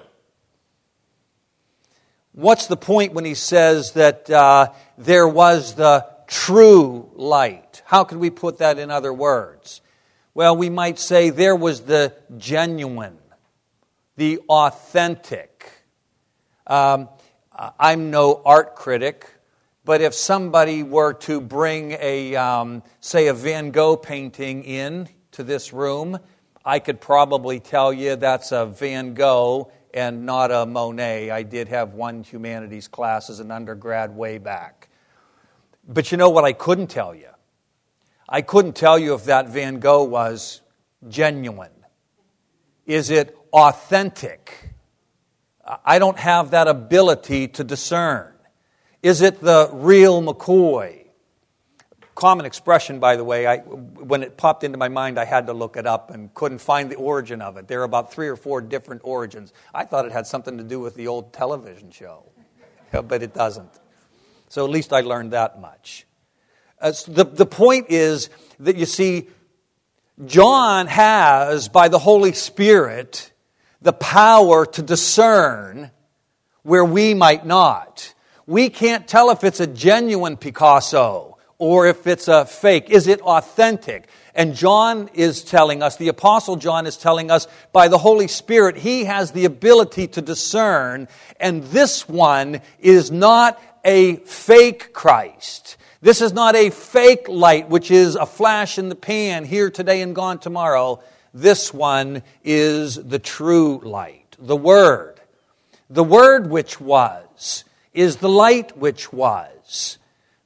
What's 2.33 2.67
the 2.67 2.77
point 2.77 3.15
when 3.15 3.25
he 3.25 3.33
says 3.33 3.93
that 3.93 4.29
uh, 4.29 4.73
there 4.99 5.27
was 5.27 5.77
the 5.77 6.07
true 6.27 7.11
light. 7.15 7.81
How 7.87 8.05
could 8.05 8.19
we 8.19 8.29
put 8.29 8.59
that 8.59 8.79
in 8.79 8.91
other 8.91 9.15
words? 9.15 9.81
Well, 10.35 10.55
we 10.55 10.69
might 10.69 10.99
say 10.99 11.31
there 11.31 11.57
was 11.57 11.81
the 11.81 12.15
genuine, 12.37 13.17
the 14.17 14.41
authentic. 14.47 15.73
Um, 16.67 17.09
I'm 17.79 18.11
no 18.11 18.43
art 18.45 18.77
critic, 18.77 19.27
but 19.91 20.01
if 20.01 20.15
somebody 20.15 20.85
were 20.85 21.15
to 21.15 21.41
bring 21.41 21.97
a, 21.99 22.37
um, 22.37 22.81
say, 23.01 23.27
a 23.27 23.35
Van 23.35 23.73
Gogh 23.73 23.97
painting 23.97 24.63
in 24.63 25.09
to 25.33 25.43
this 25.43 25.73
room, 25.73 26.21
I 26.65 26.79
could 26.79 27.01
probably 27.01 27.59
tell 27.59 27.93
you 27.93 28.15
that's 28.15 28.53
a 28.53 28.67
Van 28.67 29.15
Gogh 29.15 29.73
and 29.93 30.25
not 30.25 30.53
a 30.53 30.65
Monet. 30.65 31.33
I 31.33 31.43
did 31.43 31.67
have 31.67 31.95
one 31.95 32.23
humanities 32.23 32.87
class 32.87 33.31
as 33.31 33.41
an 33.41 33.51
undergrad 33.51 34.15
way 34.15 34.39
back. 34.39 34.91
But 35.89 36.13
you 36.13 36.19
know 36.19 36.31
what 36.31 36.45
I 36.45 36.53
couldn't 36.53 36.87
tell 36.87 37.13
you? 37.13 37.31
I 38.29 38.43
couldn't 38.43 38.77
tell 38.77 38.97
you 38.97 39.15
if 39.15 39.25
that 39.25 39.49
Van 39.49 39.81
Gogh 39.81 40.05
was 40.05 40.61
genuine. 41.09 41.85
Is 42.87 43.11
it 43.11 43.37
authentic? 43.53 44.71
I 45.85 45.99
don't 45.99 46.17
have 46.21 46.53
that 46.53 46.69
ability 46.69 47.49
to 47.49 47.65
discern. 47.65 48.30
Is 49.03 49.23
it 49.23 49.41
the 49.41 49.71
real 49.73 50.23
McCoy? 50.23 51.07
Common 52.15 52.45
expression, 52.45 53.01
by 53.01 53.17
the 53.17 53.25
way. 53.25 53.47
I, 53.47 53.59
when 53.59 54.23
it 54.23 54.37
popped 54.37 54.63
into 54.63 54.77
my 54.77 54.89
mind, 54.89 55.19
I 55.19 55.25
had 55.25 55.47
to 55.47 55.55
look 55.55 55.79
it 55.79 55.87
up 55.87 56.11
and 56.11 56.33
couldn't 56.35 56.59
find 56.59 56.91
the 56.91 56.97
origin 56.97 57.41
of 57.41 57.57
it. 57.57 57.67
There 57.67 57.81
are 57.81 57.85
about 57.85 58.13
three 58.13 58.29
or 58.29 58.37
four 58.37 58.61
different 58.61 59.01
origins. 59.05 59.55
I 59.75 59.85
thought 59.85 60.05
it 60.05 60.13
had 60.13 60.27
something 60.27 60.59
to 60.59 60.65
do 60.65 60.81
with 60.81 60.97
the 60.97 61.07
old 61.07 61.33
television 61.33 61.91
show, 61.91 62.25
but 62.93 63.23
it 63.23 63.33
doesn't. 63.33 63.71
So 64.51 64.65
at 64.65 64.71
least 64.71 64.93
I 64.93 65.01
learned 65.01 65.33
that 65.33 65.61
much. 65.61 66.07
Uh, 66.79 66.93
so 66.93 67.13
the, 67.13 67.25
the 67.25 67.47
point 67.47 67.87
is 67.89 68.29
that 68.59 68.77
you 68.77 68.85
see, 68.85 69.29
John 70.27 70.89
has, 70.89 71.69
by 71.69 71.89
the 71.89 71.99
Holy 71.99 72.33
Spirit, 72.33 73.33
the 73.81 73.93
power 73.95 74.67
to 74.67 74.83
discern 74.83 75.91
where 76.63 76.85
we 76.85 77.15
might 77.15 77.47
not. 77.47 78.13
We 78.51 78.69
can't 78.69 79.07
tell 79.07 79.31
if 79.31 79.45
it's 79.45 79.61
a 79.61 79.67
genuine 79.69 80.37
Picasso 80.37 81.39
or 81.59 81.87
if 81.87 82.09
it's 82.09 82.27
a 82.27 82.45
fake. 82.45 82.91
Is 82.91 83.07
it 83.07 83.21
authentic? 83.21 84.09
And 84.35 84.57
John 84.57 85.09
is 85.15 85.45
telling 85.45 85.85
us, 85.85 85.97
the 85.97 86.09
Apostle 86.09 86.57
John 86.57 86.85
is 86.85 86.97
telling 86.97 87.31
us, 87.31 87.47
by 87.73 87.87
the 87.87 87.99
Holy 87.99 88.27
Spirit, 88.27 88.77
he 88.77 89.05
has 89.05 89.31
the 89.31 89.45
ability 89.45 90.09
to 90.09 90.21
discern, 90.21 91.07
and 91.39 91.63
this 91.63 92.09
one 92.09 92.61
is 92.81 93.13
not 93.13 93.63
a 93.85 94.17
fake 94.17 94.93
Christ. 94.93 95.77
This 96.01 96.21
is 96.21 96.33
not 96.33 96.57
a 96.57 96.71
fake 96.71 97.29
light, 97.29 97.69
which 97.69 97.93
is 97.93 98.17
a 98.17 98.27
flash 98.27 98.79
in 98.79 98.89
the 98.89 98.97
pan, 98.97 99.45
here 99.45 99.71
today 99.71 100.03
and 100.03 100.13
gone 100.13 100.41
tomorrow. 100.41 101.01
This 101.33 101.73
one 101.73 102.25
is 102.43 102.97
the 102.97 103.21
true 103.21 103.79
light, 103.85 104.37
the 104.41 104.57
Word. 104.57 105.21
The 105.89 106.03
Word 106.03 106.51
which 106.51 106.81
was 106.81 107.63
is 107.93 108.17
the 108.17 108.29
light 108.29 108.77
which 108.77 109.13
was. 109.13 109.99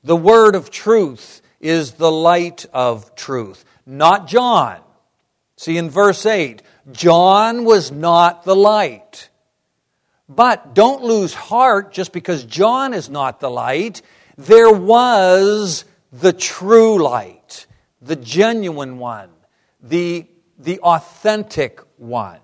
The 0.03 0.17
Word 0.17 0.55
of 0.55 0.71
truth 0.71 1.43
is 1.61 1.93
the 1.93 2.13
light 2.13 2.67
of 2.73 3.15
truth, 3.15 3.65
not 3.87 4.29
John. 4.29 4.81
See 5.57 5.79
in 5.79 5.89
verse 5.89 6.27
8, 6.27 6.63
John 6.93 7.65
was 7.65 7.91
not 7.91 8.45
the 8.45 8.57
light. 8.57 9.31
But 10.29 10.75
don't 10.75 11.03
lose 11.03 11.35
heart 11.35 11.93
just 11.93 12.13
because 12.13 12.45
John 12.45 12.95
is 12.95 13.11
not 13.11 13.41
the 13.41 13.51
light. 13.51 14.03
There 14.37 14.73
was 14.73 15.85
the 16.13 16.33
true 16.33 17.03
light, 17.03 17.67
the 18.01 18.17
genuine 18.17 18.99
one, 18.99 19.31
the, 19.83 20.27
the 20.59 20.81
authentic 20.81 21.81
one. 21.97 22.41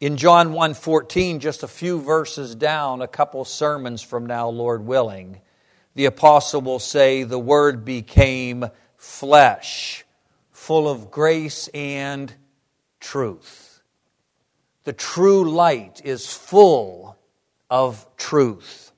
In 0.00 0.16
John 0.16 0.52
1:14, 0.52 1.38
just 1.38 1.62
a 1.62 1.68
few 1.68 2.00
verses 2.00 2.54
down, 2.54 3.00
a 3.00 3.08
couple 3.08 3.44
sermons 3.44 4.02
from 4.02 4.26
now, 4.26 4.48
Lord 4.48 4.84
willing, 4.84 5.40
the 5.94 6.06
apostle 6.06 6.60
will 6.60 6.80
say, 6.80 7.22
The 7.22 7.38
Word 7.38 7.84
became 7.84 8.66
flesh, 8.96 10.04
full 10.50 10.88
of 10.88 11.10
grace 11.10 11.68
and 11.68 12.34
truth. 12.98 13.82
The 14.82 14.92
true 14.92 15.50
light 15.50 16.02
is 16.04 16.34
full 16.34 17.16
of 17.70 18.06
truth. 18.16 18.92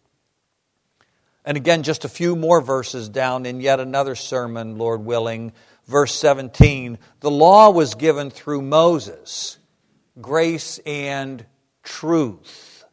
And 1.45 1.57
again, 1.57 1.85
just 1.85 2.05
a 2.05 2.09
few 2.09 2.35
more 2.35 2.61
verses 2.61 3.09
down 3.09 3.47
in 3.47 3.61
yet 3.61 3.79
another 3.79 4.17
sermon, 4.17 4.79
Lord 4.79 5.05
willing, 5.05 5.53
verse 5.87 6.15
17. 6.15 6.99
The 7.21 7.31
law 7.31 7.71
was 7.71 7.95
given 7.95 8.31
through 8.31 8.63
Moses, 8.63 9.59
grace 10.21 10.79
and 10.87 11.45
truth 11.83 12.85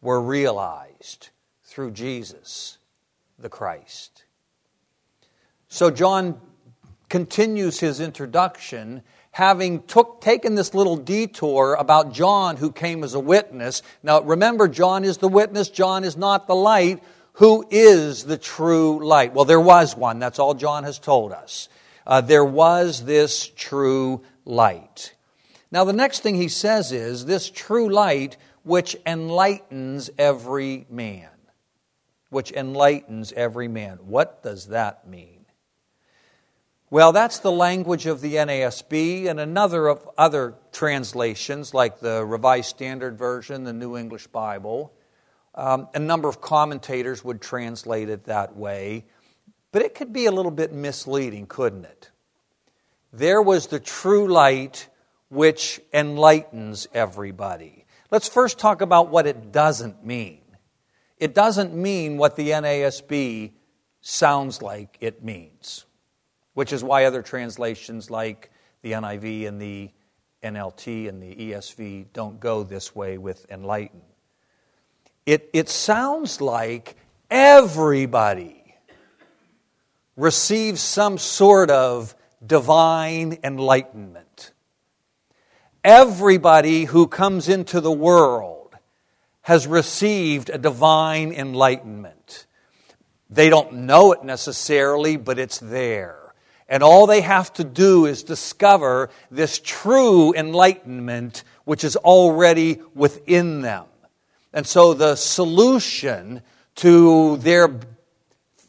were 0.00 0.20
realized 0.20 1.30
through 1.64 1.92
Jesus, 1.92 2.78
the 3.38 3.48
Christ. 3.48 4.24
So 5.68 5.90
John 5.90 6.40
continues 7.08 7.80
his 7.80 8.00
introduction 8.00 9.02
having 9.30 9.82
took, 9.82 10.20
taken 10.20 10.54
this 10.54 10.74
little 10.74 10.96
detour 10.96 11.74
about 11.74 12.12
John 12.12 12.56
who 12.56 12.72
came 12.72 13.04
as 13.04 13.14
a 13.14 13.20
witness. 13.20 13.82
Now 14.02 14.20
remember, 14.20 14.66
John 14.66 15.04
is 15.04 15.18
the 15.18 15.28
witness, 15.28 15.68
John 15.68 16.04
is 16.04 16.16
not 16.16 16.46
the 16.46 16.54
light. 16.56 17.02
Who 17.34 17.64
is 17.70 18.24
the 18.24 18.36
true 18.36 19.06
light? 19.06 19.32
Well, 19.32 19.44
there 19.44 19.60
was 19.60 19.96
one. 19.96 20.18
That's 20.18 20.40
all 20.40 20.54
John 20.54 20.82
has 20.82 20.98
told 20.98 21.30
us. 21.30 21.68
Uh, 22.04 22.20
there 22.20 22.44
was 22.44 23.04
this 23.04 23.46
true 23.46 24.22
light. 24.44 25.14
Now, 25.70 25.84
the 25.84 25.92
next 25.92 26.20
thing 26.20 26.36
he 26.36 26.48
says 26.48 26.92
is 26.92 27.26
this 27.26 27.50
true 27.50 27.90
light 27.90 28.36
which 28.62 28.96
enlightens 29.06 30.10
every 30.18 30.86
man. 30.88 31.30
Which 32.30 32.52
enlightens 32.52 33.32
every 33.32 33.68
man. 33.68 33.98
What 34.02 34.42
does 34.42 34.66
that 34.66 35.06
mean? 35.06 35.46
Well, 36.90 37.12
that's 37.12 37.40
the 37.40 37.52
language 37.52 38.06
of 38.06 38.22
the 38.22 38.36
NASB 38.36 39.26
and 39.26 39.38
another 39.38 39.88
of 39.88 40.08
other 40.16 40.54
translations 40.72 41.74
like 41.74 42.00
the 42.00 42.24
Revised 42.24 42.70
Standard 42.70 43.18
Version, 43.18 43.64
the 43.64 43.74
New 43.74 43.96
English 43.98 44.26
Bible. 44.28 44.94
Um, 45.54 45.88
a 45.92 45.98
number 45.98 46.28
of 46.28 46.40
commentators 46.40 47.22
would 47.22 47.42
translate 47.42 48.08
it 48.08 48.24
that 48.24 48.56
way. 48.56 49.04
But 49.70 49.82
it 49.82 49.94
could 49.94 50.14
be 50.14 50.24
a 50.24 50.32
little 50.32 50.50
bit 50.50 50.72
misleading, 50.72 51.46
couldn't 51.46 51.84
it? 51.84 52.10
There 53.12 53.42
was 53.42 53.66
the 53.66 53.80
true 53.80 54.26
light 54.28 54.88
which 55.28 55.80
enlightens 55.92 56.88
everybody. 56.94 57.84
Let's 58.10 58.28
first 58.28 58.58
talk 58.58 58.80
about 58.80 59.10
what 59.10 59.26
it 59.26 59.52
doesn't 59.52 60.04
mean. 60.04 60.40
It 61.18 61.34
doesn't 61.34 61.74
mean 61.74 62.16
what 62.16 62.36
the 62.36 62.50
NASB 62.50 63.52
sounds 64.00 64.62
like 64.62 64.96
it 65.00 65.22
means, 65.22 65.84
which 66.54 66.72
is 66.72 66.82
why 66.82 67.04
other 67.04 67.22
translations 67.22 68.10
like 68.10 68.50
the 68.82 68.92
NIV 68.92 69.48
and 69.48 69.60
the 69.60 69.90
NLT 70.42 71.08
and 71.08 71.22
the 71.22 71.34
ESV 71.34 72.06
don't 72.12 72.38
go 72.38 72.62
this 72.62 72.94
way 72.94 73.18
with 73.18 73.44
enlighten. 73.50 74.00
It, 75.26 75.50
it 75.52 75.68
sounds 75.68 76.40
like 76.40 76.96
everybody 77.30 78.76
receives 80.16 80.80
some 80.80 81.18
sort 81.18 81.70
of 81.70 82.14
divine 82.46 83.38
enlightenment. 83.42 84.27
Everybody 85.84 86.84
who 86.84 87.06
comes 87.06 87.48
into 87.48 87.80
the 87.80 87.92
world 87.92 88.74
has 89.42 89.66
received 89.66 90.50
a 90.50 90.58
divine 90.58 91.32
enlightenment. 91.32 92.46
They 93.30 93.48
don't 93.48 93.72
know 93.72 94.12
it 94.12 94.24
necessarily, 94.24 95.16
but 95.16 95.38
it's 95.38 95.58
there. 95.58 96.34
And 96.68 96.82
all 96.82 97.06
they 97.06 97.22
have 97.22 97.52
to 97.54 97.64
do 97.64 98.06
is 98.06 98.22
discover 98.22 99.08
this 99.30 99.60
true 99.64 100.34
enlightenment 100.34 101.44
which 101.64 101.84
is 101.84 101.96
already 101.96 102.80
within 102.94 103.62
them. 103.62 103.86
And 104.52 104.66
so 104.66 104.94
the 104.94 105.14
solution 105.16 106.42
to 106.76 107.36
their 107.38 107.80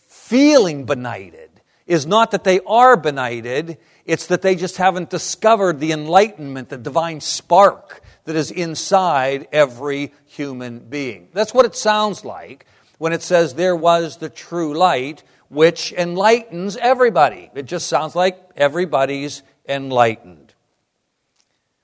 feeling 0.08 0.86
benighted 0.86 1.49
is 1.90 2.06
not 2.06 2.30
that 2.32 2.44
they 2.44 2.60
are 2.68 2.96
benighted, 2.96 3.80
it's 4.06 4.28
that 4.28 4.44
they 4.44 4.56
just 4.56 4.78
haven't 4.78 5.10
discovered 5.10 5.80
the 5.80 5.92
enlightenment, 5.92 6.70
the 6.70 6.78
divine 6.78 7.20
spark 7.20 8.02
that 8.26 8.36
is 8.36 8.52
inside 8.52 9.48
every 9.52 10.14
human 10.28 10.78
being. 10.80 11.30
That's 11.34 11.52
what 11.52 11.66
it 11.66 11.76
sounds 11.76 12.24
like 12.24 12.68
when 13.00 13.12
it 13.12 13.24
says 13.24 13.56
there 13.56 13.76
was 13.76 14.18
the 14.18 14.30
true 14.30 14.78
light 14.78 15.24
which 15.50 15.92
enlightens 15.94 16.78
everybody. 16.78 17.50
It 17.56 17.66
just 17.66 17.88
sounds 17.88 18.16
like 18.16 18.40
everybody's 18.56 19.42
enlightened. 19.68 20.54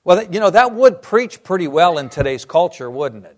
Well, 0.03 0.21
you 0.31 0.39
know, 0.39 0.51
that 0.51 0.75
would 0.75 1.01
preach 1.01 1.41
pretty 1.41 1.67
well 1.67 1.97
in 1.97 2.09
today's 2.09 2.45
culture, 2.45 2.91
wouldn't 2.91 3.25
it? 3.25 3.34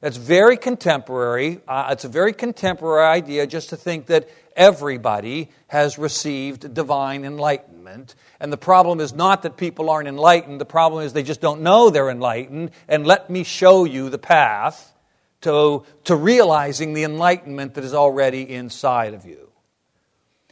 It's 0.00 0.16
very 0.16 0.56
contemporary. 0.56 1.60
Uh, 1.66 1.88
it's 1.90 2.04
a 2.04 2.08
very 2.08 2.32
contemporary 2.32 3.04
idea 3.04 3.46
just 3.46 3.70
to 3.70 3.76
think 3.76 4.06
that 4.06 4.28
everybody 4.54 5.50
has 5.66 5.98
received 5.98 6.72
divine 6.72 7.24
enlightenment. 7.24 8.14
And 8.38 8.52
the 8.52 8.58
problem 8.58 9.00
is 9.00 9.12
not 9.12 9.42
that 9.42 9.56
people 9.56 9.90
aren't 9.90 10.08
enlightened, 10.08 10.60
the 10.60 10.64
problem 10.64 11.04
is 11.04 11.12
they 11.12 11.24
just 11.24 11.40
don't 11.40 11.62
know 11.62 11.90
they're 11.90 12.10
enlightened. 12.10 12.70
And 12.86 13.06
let 13.06 13.28
me 13.28 13.42
show 13.42 13.84
you 13.84 14.08
the 14.08 14.18
path 14.18 14.92
to, 15.40 15.84
to 16.04 16.14
realizing 16.14 16.92
the 16.92 17.02
enlightenment 17.02 17.74
that 17.74 17.84
is 17.84 17.94
already 17.94 18.42
inside 18.42 19.14
of 19.14 19.24
you. 19.24 19.50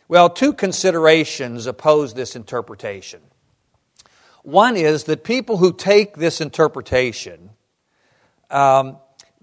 Well, 0.09 0.29
two 0.31 0.53
considerations 0.53 1.67
oppose 1.67 2.15
this 2.15 2.37
interpretation. 2.37 3.21
One 4.43 4.77
is 4.77 5.05
that 5.05 5.25
people 5.25 5.57
who 5.57 5.73
take 5.73 6.17
this 6.17 6.41
interpretation 6.41 7.51
um, 8.51 8.99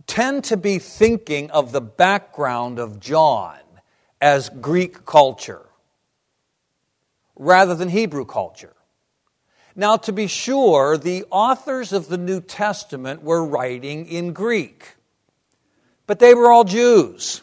tend 0.07 0.45
to 0.45 0.57
be 0.57 0.79
thinking 0.79 1.51
of 1.51 1.72
the 1.72 1.81
background 1.81 2.79
of 2.79 3.00
John 3.00 3.57
as 4.22 4.50
Greek 4.50 5.05
culture 5.05 5.65
rather 7.36 7.75
than 7.75 7.89
Hebrew 7.89 8.25
culture. 8.25 8.74
Now, 9.75 9.98
to 9.98 10.12
be 10.12 10.27
sure, 10.27 10.98
the 10.98 11.25
authors 11.31 11.93
of 11.93 12.07
the 12.07 12.17
New 12.17 12.41
Testament 12.41 13.24
were 13.24 13.43
writing 13.43 14.05
in 14.05 14.33
Greek. 14.33 14.95
But 16.05 16.19
they 16.19 16.36
were 16.36 16.51
all 16.51 16.63
Jews. 16.63 17.41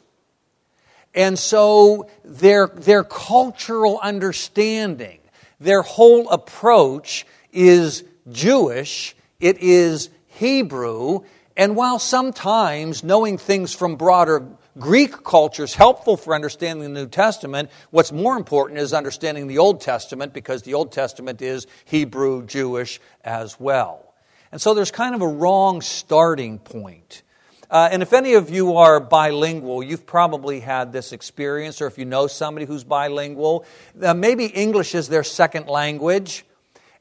And 1.13 1.39
so 1.39 2.09
their, 2.25 2.69
their 2.69 3.03
cultural 3.03 3.99
understanding, 4.01 5.19
their 5.59 5.83
whole 5.83 6.29
approach 6.31 7.27
is 7.53 8.05
Jewish, 8.31 9.17
it 9.41 9.59
is 9.59 10.09
Hebrew, 10.29 11.25
and 11.61 11.77
while 11.77 11.99
sometimes 11.99 13.05
knowing 13.05 13.37
things 13.37 13.75
from 13.75 13.97
broader 13.97 14.47
Greek 14.79 15.25
culture 15.25 15.65
is 15.65 15.75
helpful 15.75 16.17
for 16.17 16.35
understanding 16.35 16.83
the 16.83 17.01
New 17.03 17.07
Testament, 17.07 17.69
what's 17.91 18.13
more 18.13 18.39
important 18.39 18.81
is 18.81 18.95
understanding 18.95 19.47
the 19.47 19.59
Old 19.59 19.83
Testament 19.83 20.33
because 20.33 20.63
the 20.63 20.73
Old 20.73 20.91
Testament 20.91 21.43
is 21.43 21.67
Hebrew, 21.85 22.47
Jewish 22.47 22.99
as 23.23 23.61
well. 23.61 24.15
And 24.51 24.59
so 24.59 24.73
there's 24.73 24.91
kind 24.91 25.15
of 25.15 25.21
a 25.21 25.29
wrong 25.29 25.83
starting 25.83 26.59
point. 26.61 27.25
Uh, 27.71 27.91
and 27.93 28.01
if 28.01 28.15
any 28.15 28.33
of 28.33 28.49
you 28.49 28.79
are 28.79 28.99
bilingual, 28.99 29.83
you've 29.83 30.07
probably 30.07 30.61
had 30.61 30.95
this 30.95 31.13
experience, 31.13 31.83
or 31.83 31.87
if 31.87 31.99
you 31.99 32.07
know 32.07 32.27
somebody 32.27 32.65
who's 32.65 32.85
bilingual, 32.85 33.67
uh, 34.03 34.15
maybe 34.15 34.47
English 34.47 34.95
is 34.95 35.11
their 35.11 35.25
second 35.25 35.67
language, 35.67 36.47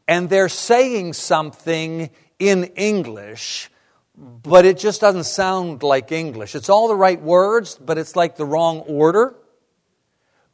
and 0.05 0.29
they're 0.29 0.49
saying 0.49 1.13
something 1.13 2.09
in 2.39 2.65
English, 2.75 3.69
but 4.19 4.65
it 4.65 4.77
just 4.77 4.99
doesn't 4.99 5.23
sound 5.23 5.81
like 5.81 6.11
English. 6.11 6.53
It's 6.53 6.69
all 6.69 6.89
the 6.89 6.95
right 6.95 7.21
words, 7.21 7.75
but 7.75 7.97
it's 7.97 8.15
like 8.15 8.35
the 8.35 8.45
wrong 8.45 8.79
order. 8.79 9.35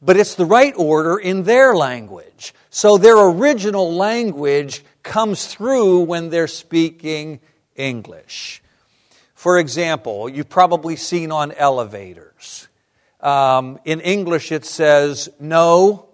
But 0.01 0.17
it's 0.17 0.35
the 0.35 0.45
right 0.45 0.73
order 0.77 1.17
in 1.17 1.43
their 1.43 1.75
language. 1.75 2.53
So 2.69 2.97
their 2.97 3.17
original 3.17 3.91
language 3.93 4.83
comes 5.01 5.47
through 5.47 6.01
when 6.01 6.29
they're 6.29 6.47
speaking 6.47 7.39
English. 7.75 8.61
For 9.33 9.57
example, 9.57 10.29
you've 10.29 10.49
probably 10.49 10.95
seen 10.95 11.31
on 11.31 11.51
elevators. 11.51 12.67
Um, 13.19 13.79
in 13.83 13.99
English, 14.01 14.51
it 14.51 14.65
says 14.65 15.29
no 15.39 16.09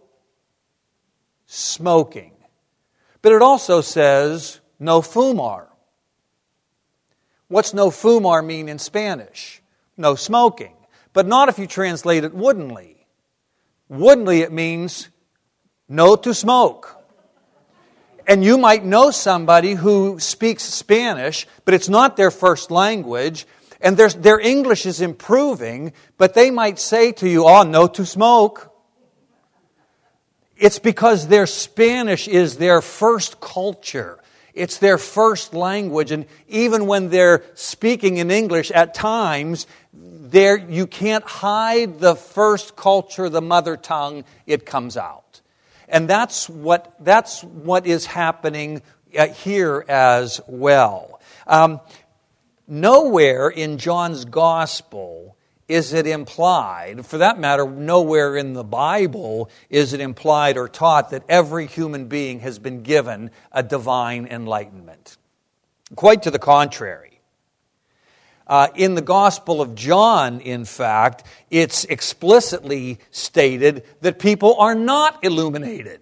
smoking. 1.47 2.31
But 3.21 3.33
it 3.33 3.41
also 3.41 3.81
says 3.81 4.61
no 4.79 5.01
fumar. 5.01 5.70
What's 7.51 7.73
no 7.73 7.89
fumar 7.89 8.45
mean 8.45 8.69
in 8.69 8.79
Spanish? 8.79 9.61
No 9.97 10.15
smoking. 10.15 10.73
But 11.11 11.27
not 11.27 11.49
if 11.49 11.59
you 11.59 11.67
translate 11.67 12.23
it 12.23 12.33
woodenly. 12.33 13.05
Woodenly, 13.89 14.39
it 14.39 14.53
means 14.53 15.09
no 15.89 16.15
to 16.15 16.33
smoke. 16.33 16.95
And 18.25 18.41
you 18.41 18.57
might 18.57 18.85
know 18.85 19.11
somebody 19.11 19.73
who 19.73 20.17
speaks 20.17 20.63
Spanish, 20.63 21.45
but 21.65 21.73
it's 21.73 21.89
not 21.89 22.15
their 22.15 22.31
first 22.31 22.71
language, 22.71 23.45
and 23.81 23.97
their, 23.97 24.39
English 24.39 24.85
is 24.85 25.01
improving, 25.01 25.91
but 26.17 26.33
they 26.33 26.51
might 26.51 26.79
say 26.79 27.11
to 27.11 27.27
you, 27.27 27.45
Oh, 27.45 27.63
no 27.63 27.85
to 27.87 28.05
smoke. 28.05 28.73
It's 30.55 30.79
because 30.79 31.27
their 31.27 31.47
Spanish 31.47 32.29
is 32.29 32.55
their 32.55 32.81
first 32.81 33.41
culture. 33.41 34.20
It's 34.53 34.77
their 34.77 34.97
first 34.97 35.53
language, 35.53 36.11
and 36.11 36.25
even 36.47 36.85
when 36.85 37.09
they're 37.09 37.43
speaking 37.55 38.17
in 38.17 38.31
English, 38.31 38.71
at 38.71 38.93
times, 38.93 39.67
there 39.93 40.57
you 40.57 40.87
can't 40.87 41.23
hide 41.23 41.99
the 41.99 42.15
first 42.15 42.75
culture, 42.75 43.29
the 43.29 43.41
mother 43.41 43.77
tongue, 43.77 44.23
it 44.45 44.65
comes 44.65 44.97
out. 44.97 45.41
And 45.87 46.09
that's 46.09 46.49
what, 46.49 46.95
that's 46.99 47.43
what 47.43 47.85
is 47.85 48.05
happening 48.05 48.81
uh, 49.17 49.27
here 49.27 49.85
as 49.89 50.39
well. 50.47 51.19
Um, 51.47 51.81
nowhere 52.67 53.49
in 53.49 53.77
John's 53.77 54.23
gospel 54.23 55.30
is 55.71 55.93
it 55.93 56.05
implied, 56.05 57.05
for 57.05 57.19
that 57.19 57.39
matter, 57.39 57.65
nowhere 57.65 58.35
in 58.35 58.53
the 58.53 58.63
Bible 58.63 59.49
is 59.69 59.93
it 59.93 60.01
implied 60.01 60.57
or 60.57 60.67
taught 60.67 61.11
that 61.11 61.23
every 61.29 61.65
human 61.65 62.07
being 62.07 62.41
has 62.41 62.59
been 62.59 62.83
given 62.83 63.31
a 63.53 63.63
divine 63.63 64.27
enlightenment. 64.27 65.15
Quite 65.95 66.23
to 66.23 66.31
the 66.31 66.39
contrary. 66.39 67.21
Uh, 68.45 68.67
in 68.75 68.95
the 68.95 69.01
Gospel 69.01 69.61
of 69.61 69.75
John, 69.75 70.41
in 70.41 70.65
fact, 70.65 71.23
it's 71.49 71.85
explicitly 71.85 72.99
stated 73.11 73.85
that 74.01 74.19
people 74.19 74.55
are 74.57 74.75
not 74.75 75.23
illuminated. 75.23 76.01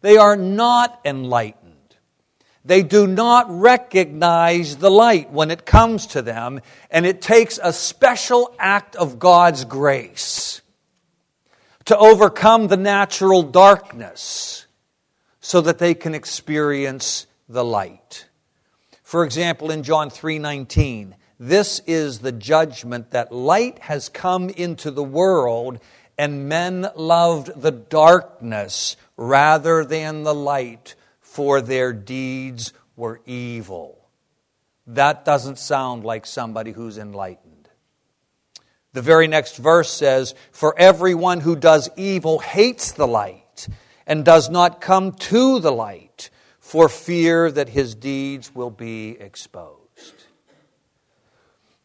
They 0.00 0.16
are 0.16 0.34
not 0.34 1.00
enlightened. 1.04 1.61
They 2.64 2.82
do 2.82 3.06
not 3.06 3.46
recognize 3.48 4.76
the 4.76 4.90
light 4.90 5.32
when 5.32 5.50
it 5.50 5.66
comes 5.66 6.06
to 6.08 6.22
them, 6.22 6.60
and 6.90 7.04
it 7.04 7.20
takes 7.20 7.58
a 7.62 7.72
special 7.72 8.54
act 8.58 8.94
of 8.94 9.18
God's 9.18 9.64
grace 9.64 10.62
to 11.86 11.98
overcome 11.98 12.68
the 12.68 12.76
natural 12.76 13.42
darkness 13.42 14.66
so 15.40 15.60
that 15.60 15.78
they 15.78 15.94
can 15.94 16.14
experience 16.14 17.26
the 17.48 17.64
light. 17.64 18.26
For 19.02 19.24
example, 19.24 19.70
in 19.70 19.82
John 19.82 20.08
3:19, 20.08 21.16
this 21.38 21.80
is 21.86 22.20
the 22.20 22.30
judgment 22.30 23.10
that 23.10 23.32
light 23.32 23.80
has 23.80 24.08
come 24.08 24.48
into 24.50 24.92
the 24.92 25.02
world 25.02 25.80
and 26.16 26.48
men 26.48 26.88
loved 26.94 27.60
the 27.60 27.72
darkness 27.72 28.96
rather 29.16 29.84
than 29.84 30.22
the 30.22 30.34
light, 30.34 30.94
for 31.32 31.62
their 31.62 31.94
deeds 31.94 32.74
were 32.94 33.22
evil. 33.24 34.06
That 34.86 35.24
doesn't 35.24 35.58
sound 35.58 36.04
like 36.04 36.26
somebody 36.26 36.72
who's 36.72 36.98
enlightened. 36.98 37.70
The 38.92 39.00
very 39.00 39.28
next 39.28 39.56
verse 39.56 39.90
says, 39.90 40.34
For 40.50 40.78
everyone 40.78 41.40
who 41.40 41.56
does 41.56 41.88
evil 41.96 42.38
hates 42.38 42.92
the 42.92 43.06
light 43.06 43.66
and 44.06 44.26
does 44.26 44.50
not 44.50 44.82
come 44.82 45.12
to 45.12 45.58
the 45.58 45.72
light 45.72 46.28
for 46.60 46.90
fear 46.90 47.50
that 47.50 47.70
his 47.70 47.94
deeds 47.94 48.54
will 48.54 48.70
be 48.70 49.12
exposed. 49.18 50.26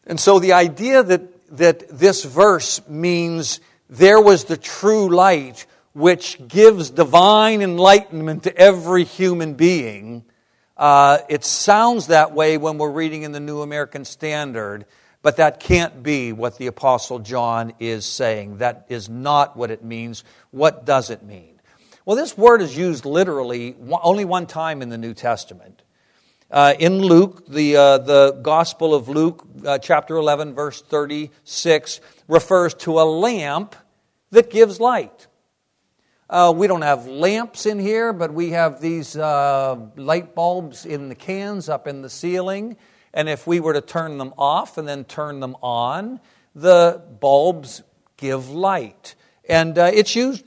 And 0.06 0.20
so 0.20 0.38
the 0.38 0.52
idea 0.52 1.02
that, 1.02 1.56
that 1.56 1.88
this 1.88 2.22
verse 2.22 2.86
means 2.86 3.60
there 3.88 4.20
was 4.20 4.44
the 4.44 4.58
true 4.58 5.08
light 5.08 5.64
which 5.98 6.38
gives 6.46 6.90
divine 6.90 7.60
enlightenment 7.60 8.44
to 8.44 8.56
every 8.56 9.02
human 9.02 9.54
being. 9.54 10.24
Uh, 10.76 11.18
it 11.28 11.44
sounds 11.44 12.06
that 12.06 12.32
way 12.32 12.56
when 12.56 12.78
we're 12.78 12.90
reading 12.90 13.24
in 13.24 13.32
the 13.32 13.40
New 13.40 13.62
American 13.62 14.04
Standard, 14.04 14.86
but 15.22 15.38
that 15.38 15.58
can't 15.58 16.00
be 16.04 16.32
what 16.32 16.56
the 16.56 16.68
Apostle 16.68 17.18
John 17.18 17.72
is 17.80 18.06
saying. 18.06 18.58
That 18.58 18.86
is 18.88 19.08
not 19.08 19.56
what 19.56 19.72
it 19.72 19.82
means. 19.82 20.22
What 20.52 20.86
does 20.86 21.10
it 21.10 21.24
mean? 21.24 21.60
Well, 22.04 22.16
this 22.16 22.38
word 22.38 22.62
is 22.62 22.76
used 22.76 23.04
literally 23.04 23.74
only 23.90 24.24
one 24.24 24.46
time 24.46 24.82
in 24.82 24.90
the 24.90 24.98
New 24.98 25.14
Testament. 25.14 25.82
Uh, 26.48 26.74
in 26.78 27.00
Luke, 27.00 27.46
the, 27.48 27.76
uh, 27.76 27.98
the 27.98 28.38
Gospel 28.40 28.94
of 28.94 29.08
Luke, 29.08 29.44
uh, 29.66 29.78
chapter 29.78 30.16
11, 30.16 30.54
verse 30.54 30.80
36, 30.80 32.00
refers 32.28 32.72
to 32.74 33.00
a 33.00 33.02
lamp 33.02 33.74
that 34.30 34.48
gives 34.48 34.78
light. 34.78 35.26
Uh, 36.30 36.52
we 36.54 36.66
don't 36.66 36.82
have 36.82 37.06
lamps 37.06 37.64
in 37.64 37.78
here, 37.78 38.12
but 38.12 38.34
we 38.34 38.50
have 38.50 38.82
these 38.82 39.16
uh, 39.16 39.74
light 39.96 40.34
bulbs 40.34 40.84
in 40.84 41.08
the 41.08 41.14
cans 41.14 41.70
up 41.70 41.86
in 41.86 42.02
the 42.02 42.10
ceiling. 42.10 42.76
And 43.14 43.30
if 43.30 43.46
we 43.46 43.60
were 43.60 43.72
to 43.72 43.80
turn 43.80 44.18
them 44.18 44.34
off 44.36 44.76
and 44.76 44.86
then 44.86 45.04
turn 45.04 45.40
them 45.40 45.56
on, 45.62 46.20
the 46.54 47.02
bulbs 47.20 47.82
give 48.18 48.50
light. 48.50 49.14
And 49.48 49.78
uh, 49.78 49.90
it's 49.94 50.14
used 50.14 50.44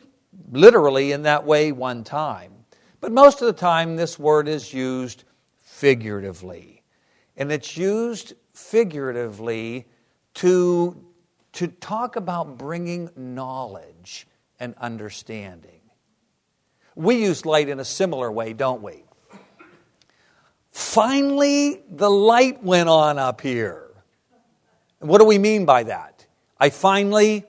literally 0.51 1.13
in 1.13 1.23
that 1.23 1.45
way 1.45 1.71
one 1.71 2.03
time. 2.03 2.53
But 2.99 3.11
most 3.11 3.41
of 3.41 3.47
the 3.47 3.53
time, 3.53 3.95
this 3.95 4.19
word 4.19 4.47
is 4.47 4.71
used 4.71 5.23
figuratively. 5.61 6.83
And 7.35 7.51
it's 7.51 7.75
used 7.75 8.33
figuratively 8.53 9.87
to, 10.35 11.03
to 11.53 11.67
talk 11.67 12.17
about 12.17 12.59
bringing 12.59 13.09
knowledge 13.15 14.27
and 14.61 14.75
understanding. 14.77 15.81
We 16.95 17.15
use 17.15 17.45
light 17.47 17.67
in 17.67 17.79
a 17.79 17.85
similar 17.85 18.31
way, 18.31 18.53
don't 18.53 18.83
we? 18.83 19.03
Finally, 20.71 21.81
the 21.89 22.09
light 22.09 22.63
went 22.63 22.87
on 22.87 23.17
up 23.17 23.41
here. 23.41 23.89
what 24.99 25.17
do 25.17 25.25
we 25.25 25.39
mean 25.39 25.65
by 25.65 25.83
that? 25.83 26.25
I 26.59 26.69
finally 26.69 27.43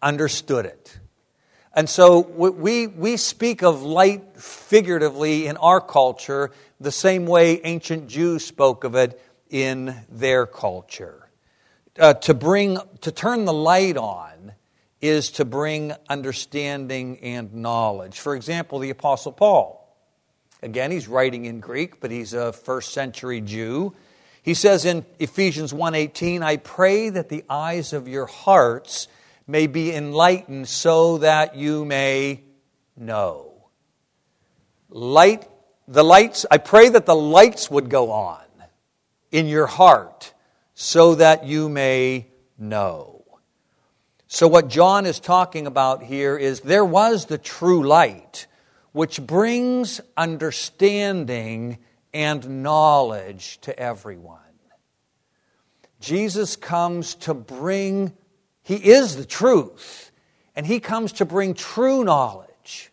understood 0.00 0.66
it. 0.66 0.98
And 1.74 1.88
so 1.88 2.20
we, 2.20 2.86
we 2.86 3.16
speak 3.16 3.62
of 3.62 3.82
light 3.82 4.40
figuratively 4.40 5.48
in 5.48 5.56
our 5.56 5.80
culture 5.80 6.52
the 6.78 6.92
same 6.92 7.26
way 7.26 7.60
ancient 7.62 8.08
Jews 8.08 8.44
spoke 8.44 8.84
of 8.84 8.94
it 8.94 9.20
in 9.50 9.96
their 10.08 10.46
culture. 10.46 11.28
Uh, 11.98 12.14
to 12.14 12.34
bring, 12.34 12.78
to 13.00 13.10
turn 13.10 13.44
the 13.44 13.52
light 13.52 13.96
on 13.96 14.52
is 15.00 15.30
to 15.32 15.44
bring 15.44 15.92
understanding 16.08 17.18
and 17.20 17.54
knowledge. 17.54 18.18
For 18.18 18.34
example, 18.34 18.78
the 18.78 18.90
Apostle 18.90 19.32
Paul. 19.32 19.76
Again, 20.62 20.90
he's 20.90 21.08
writing 21.08 21.46
in 21.46 21.60
Greek, 21.60 22.00
but 22.00 22.10
he's 22.10 22.34
a 22.34 22.52
first 22.52 22.92
century 22.92 23.40
Jew. 23.40 23.94
He 24.42 24.54
says 24.54 24.84
in 24.84 25.06
Ephesians 25.18 25.72
1:18, 25.72 26.42
"I 26.42 26.56
pray 26.56 27.08
that 27.08 27.28
the 27.28 27.44
eyes 27.48 27.92
of 27.92 28.08
your 28.08 28.26
hearts 28.26 29.08
may 29.46 29.66
be 29.66 29.94
enlightened 29.94 30.68
so 30.68 31.18
that 31.18 31.56
you 31.56 31.84
may 31.84 32.42
know." 32.96 33.52
Light 34.90 35.46
the 35.90 36.04
lights 36.04 36.46
I 36.50 36.58
pray 36.58 36.88
that 36.88 37.04
the 37.04 37.16
lights 37.16 37.68
would 37.70 37.90
go 37.90 38.12
on 38.12 38.44
in 39.32 39.48
your 39.48 39.66
heart 39.66 40.32
so 40.74 41.16
that 41.16 41.44
you 41.44 41.68
may 41.68 42.28
know. 42.56 43.19
So, 44.32 44.46
what 44.46 44.68
John 44.68 45.06
is 45.06 45.18
talking 45.18 45.66
about 45.66 46.04
here 46.04 46.36
is 46.36 46.60
there 46.60 46.84
was 46.84 47.26
the 47.26 47.36
true 47.36 47.82
light, 47.82 48.46
which 48.92 49.20
brings 49.20 50.00
understanding 50.16 51.78
and 52.14 52.62
knowledge 52.62 53.60
to 53.62 53.76
everyone. 53.76 54.38
Jesus 55.98 56.54
comes 56.54 57.16
to 57.16 57.34
bring, 57.34 58.12
He 58.62 58.76
is 58.76 59.16
the 59.16 59.24
truth, 59.24 60.12
and 60.54 60.64
He 60.64 60.78
comes 60.78 61.10
to 61.14 61.24
bring 61.24 61.52
true 61.52 62.04
knowledge. 62.04 62.92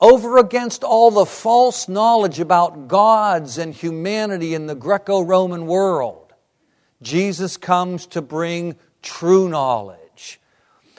Over 0.00 0.38
against 0.38 0.84
all 0.84 1.10
the 1.10 1.26
false 1.26 1.88
knowledge 1.88 2.38
about 2.38 2.86
gods 2.86 3.58
and 3.58 3.74
humanity 3.74 4.54
in 4.54 4.68
the 4.68 4.76
Greco 4.76 5.22
Roman 5.22 5.66
world, 5.66 6.32
Jesus 7.02 7.56
comes 7.56 8.06
to 8.06 8.22
bring 8.22 8.76
true 9.06 9.48
knowledge. 9.48 10.40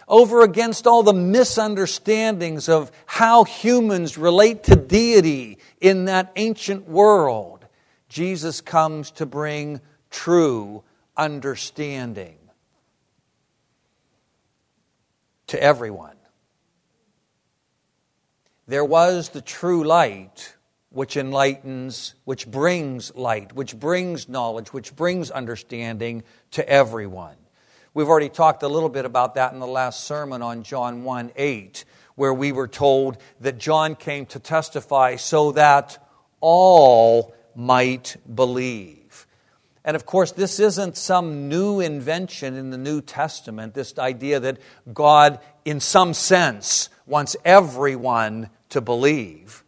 Over 0.07 0.41
against 0.41 0.87
all 0.87 1.03
the 1.03 1.13
misunderstandings 1.13 2.69
of 2.69 2.91
how 3.05 3.43
humans 3.43 4.17
relate 4.17 4.63
to 4.63 4.75
deity 4.77 5.57
in 5.81 6.05
that 6.05 6.31
ancient 6.37 6.87
world, 6.87 7.65
Jesus 8.07 8.61
comes 8.61 9.11
to 9.11 9.25
bring 9.25 9.81
true 10.09 10.83
understanding 11.17 12.37
to 15.47 15.61
everyone. 15.61 16.15
There 18.67 18.85
was 18.85 19.29
the 19.29 19.41
true 19.41 19.83
light 19.83 20.55
which 20.89 21.17
enlightens, 21.17 22.15
which 22.23 22.47
brings 22.47 23.13
light, 23.15 23.53
which 23.53 23.77
brings 23.77 24.29
knowledge, 24.29 24.71
which 24.71 24.95
brings 24.95 25.29
understanding 25.29 26.23
to 26.51 26.67
everyone. 26.67 27.35
We've 27.97 28.09
already 28.09 28.29
talked 28.29 28.61
a 28.61 28.67
little 28.67 28.89
bit 28.89 29.05
about 29.05 29.33
that 29.33 29.53
in 29.53 29.59
the 29.59 29.65
last 29.65 30.03
sermon 30.03 30.43
on 30.43 30.61
John 30.61 31.03
1 31.03 31.31
8, 31.35 31.83
where 32.13 32.31
we 32.31 32.51
were 32.51 32.67
told 32.67 33.17
that 33.41 33.57
John 33.57 33.95
came 33.95 34.27
to 34.27 34.39
testify 34.39 35.15
so 35.15 35.53
that 35.53 35.97
all 36.39 37.33
might 37.55 38.15
believe. 38.35 39.25
And 39.83 39.95
of 39.95 40.05
course, 40.05 40.31
this 40.31 40.59
isn't 40.59 40.95
some 40.95 41.49
new 41.49 41.79
invention 41.79 42.53
in 42.53 42.69
the 42.69 42.77
New 42.77 43.01
Testament, 43.01 43.73
this 43.73 43.97
idea 43.97 44.39
that 44.41 44.59
God, 44.93 45.39
in 45.65 45.79
some 45.79 46.13
sense, 46.13 46.89
wants 47.07 47.35
everyone 47.43 48.51
to 48.69 48.79
believe. 48.79 49.63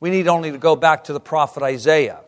We 0.00 0.10
need 0.10 0.28
only 0.28 0.52
to 0.52 0.58
go 0.58 0.76
back 0.76 1.04
to 1.04 1.14
the 1.14 1.18
prophet 1.18 1.62
Isaiah. 1.62 2.20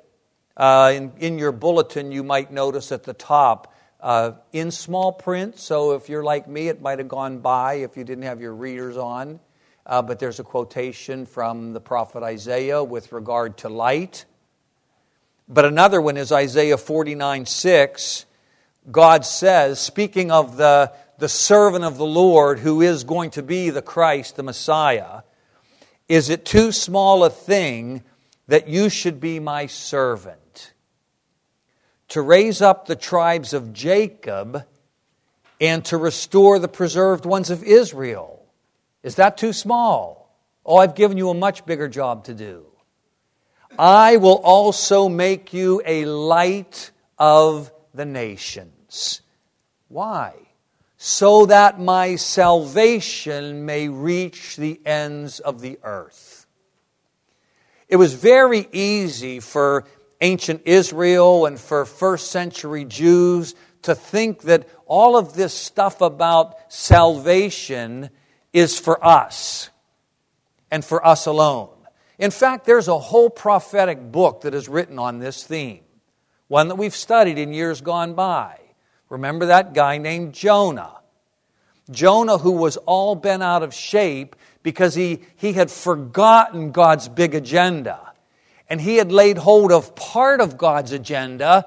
Uh, 0.56 0.94
in, 0.96 1.12
in 1.18 1.38
your 1.38 1.52
bulletin, 1.52 2.10
you 2.10 2.22
might 2.22 2.50
notice 2.50 2.90
at 2.90 3.04
the 3.04 3.12
top 3.12 3.74
uh, 4.06 4.36
in 4.52 4.70
small 4.70 5.10
print, 5.10 5.58
so 5.58 5.94
if 5.94 6.08
you're 6.08 6.22
like 6.22 6.46
me, 6.46 6.68
it 6.68 6.80
might 6.80 7.00
have 7.00 7.08
gone 7.08 7.40
by 7.40 7.74
if 7.74 7.96
you 7.96 8.04
didn't 8.04 8.22
have 8.22 8.40
your 8.40 8.54
readers 8.54 8.96
on. 8.96 9.40
Uh, 9.84 10.00
but 10.00 10.20
there's 10.20 10.38
a 10.38 10.44
quotation 10.44 11.26
from 11.26 11.72
the 11.72 11.80
prophet 11.80 12.22
Isaiah 12.22 12.84
with 12.84 13.10
regard 13.10 13.58
to 13.58 13.68
light. 13.68 14.24
But 15.48 15.64
another 15.64 16.00
one 16.00 16.16
is 16.16 16.30
Isaiah 16.30 16.78
49 16.78 17.46
6. 17.46 18.26
God 18.92 19.24
says, 19.24 19.80
speaking 19.80 20.30
of 20.30 20.56
the, 20.56 20.92
the 21.18 21.28
servant 21.28 21.84
of 21.84 21.98
the 21.98 22.06
Lord 22.06 22.60
who 22.60 22.82
is 22.82 23.02
going 23.02 23.30
to 23.30 23.42
be 23.42 23.70
the 23.70 23.82
Christ, 23.82 24.36
the 24.36 24.44
Messiah, 24.44 25.22
is 26.08 26.30
it 26.30 26.44
too 26.44 26.70
small 26.70 27.24
a 27.24 27.30
thing 27.30 28.04
that 28.46 28.68
you 28.68 28.88
should 28.88 29.18
be 29.18 29.40
my 29.40 29.66
servant? 29.66 30.38
To 32.08 32.22
raise 32.22 32.62
up 32.62 32.86
the 32.86 32.96
tribes 32.96 33.52
of 33.52 33.72
Jacob 33.72 34.64
and 35.60 35.84
to 35.86 35.96
restore 35.96 36.58
the 36.58 36.68
preserved 36.68 37.24
ones 37.24 37.50
of 37.50 37.62
Israel. 37.62 38.44
Is 39.02 39.16
that 39.16 39.36
too 39.38 39.52
small? 39.52 40.36
Oh, 40.64 40.76
I've 40.76 40.94
given 40.94 41.16
you 41.16 41.30
a 41.30 41.34
much 41.34 41.64
bigger 41.64 41.88
job 41.88 42.24
to 42.24 42.34
do. 42.34 42.66
I 43.78 44.16
will 44.16 44.40
also 44.42 45.08
make 45.08 45.52
you 45.52 45.82
a 45.84 46.04
light 46.04 46.90
of 47.18 47.72
the 47.94 48.04
nations. 48.04 49.22
Why? 49.88 50.34
So 50.96 51.46
that 51.46 51.78
my 51.78 52.16
salvation 52.16 53.66
may 53.66 53.88
reach 53.88 54.56
the 54.56 54.80
ends 54.84 55.40
of 55.40 55.60
the 55.60 55.78
earth. 55.82 56.46
It 57.88 57.96
was 57.96 58.14
very 58.14 58.68
easy 58.72 59.40
for 59.40 59.84
ancient 60.20 60.62
Israel 60.64 61.46
and 61.46 61.58
for 61.58 61.84
first 61.84 62.30
century 62.30 62.84
Jews 62.84 63.54
to 63.82 63.94
think 63.94 64.42
that 64.42 64.68
all 64.86 65.16
of 65.16 65.34
this 65.34 65.54
stuff 65.54 66.00
about 66.00 66.56
salvation 66.72 68.10
is 68.52 68.78
for 68.78 69.04
us 69.04 69.70
and 70.70 70.84
for 70.84 71.06
us 71.06 71.26
alone. 71.26 71.70
In 72.18 72.30
fact, 72.30 72.64
there's 72.64 72.88
a 72.88 72.98
whole 72.98 73.30
prophetic 73.30 74.10
book 74.10 74.42
that 74.42 74.54
is 74.54 74.68
written 74.68 74.98
on 74.98 75.18
this 75.18 75.44
theme, 75.44 75.82
one 76.48 76.68
that 76.68 76.76
we've 76.76 76.96
studied 76.96 77.38
in 77.38 77.52
years 77.52 77.80
gone 77.80 78.14
by. 78.14 78.58
Remember 79.08 79.46
that 79.46 79.74
guy 79.74 79.98
named 79.98 80.32
Jonah? 80.32 80.92
Jonah, 81.90 82.38
who 82.38 82.52
was 82.52 82.76
all 82.78 83.14
bent 83.14 83.42
out 83.42 83.62
of 83.62 83.72
shape 83.72 84.34
because 84.62 84.94
he, 84.94 85.20
he 85.36 85.52
had 85.52 85.70
forgotten 85.70 86.72
God's 86.72 87.08
big 87.08 87.34
agenda. 87.34 88.00
And 88.68 88.80
he 88.80 88.96
had 88.96 89.12
laid 89.12 89.38
hold 89.38 89.72
of 89.72 89.94
part 89.94 90.40
of 90.40 90.58
God's 90.58 90.92
agenda, 90.92 91.66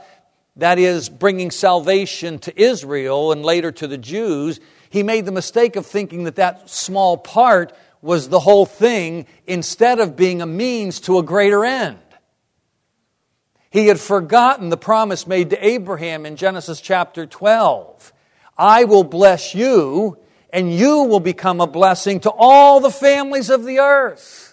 that 0.55 0.79
is, 0.79 1.09
bringing 1.09 1.51
salvation 1.51 2.39
to 2.39 2.61
Israel 2.61 3.31
and 3.31 3.43
later 3.43 3.71
to 3.71 3.87
the 3.87 3.97
Jews. 3.97 4.59
He 4.89 5.03
made 5.03 5.25
the 5.25 5.31
mistake 5.31 5.75
of 5.75 5.85
thinking 5.85 6.25
that 6.25 6.35
that 6.35 6.69
small 6.69 7.17
part 7.17 7.73
was 8.01 8.29
the 8.29 8.39
whole 8.39 8.65
thing 8.65 9.27
instead 9.47 9.99
of 9.99 10.15
being 10.15 10.41
a 10.41 10.45
means 10.45 10.99
to 11.01 11.19
a 11.19 11.23
greater 11.23 11.63
end. 11.63 11.99
He 13.69 13.87
had 13.87 13.99
forgotten 13.99 14.69
the 14.69 14.77
promise 14.77 15.27
made 15.27 15.51
to 15.51 15.65
Abraham 15.65 16.25
in 16.25 16.35
Genesis 16.35 16.81
chapter 16.81 17.25
12 17.25 18.13
I 18.59 18.83
will 18.83 19.05
bless 19.05 19.55
you, 19.55 20.17
and 20.51 20.73
you 20.73 21.03
will 21.03 21.21
become 21.21 21.61
a 21.61 21.67
blessing 21.67 22.19
to 22.21 22.29
all 22.29 22.81
the 22.81 22.91
families 22.91 23.49
of 23.49 23.63
the 23.63 23.79
earth. 23.79 24.48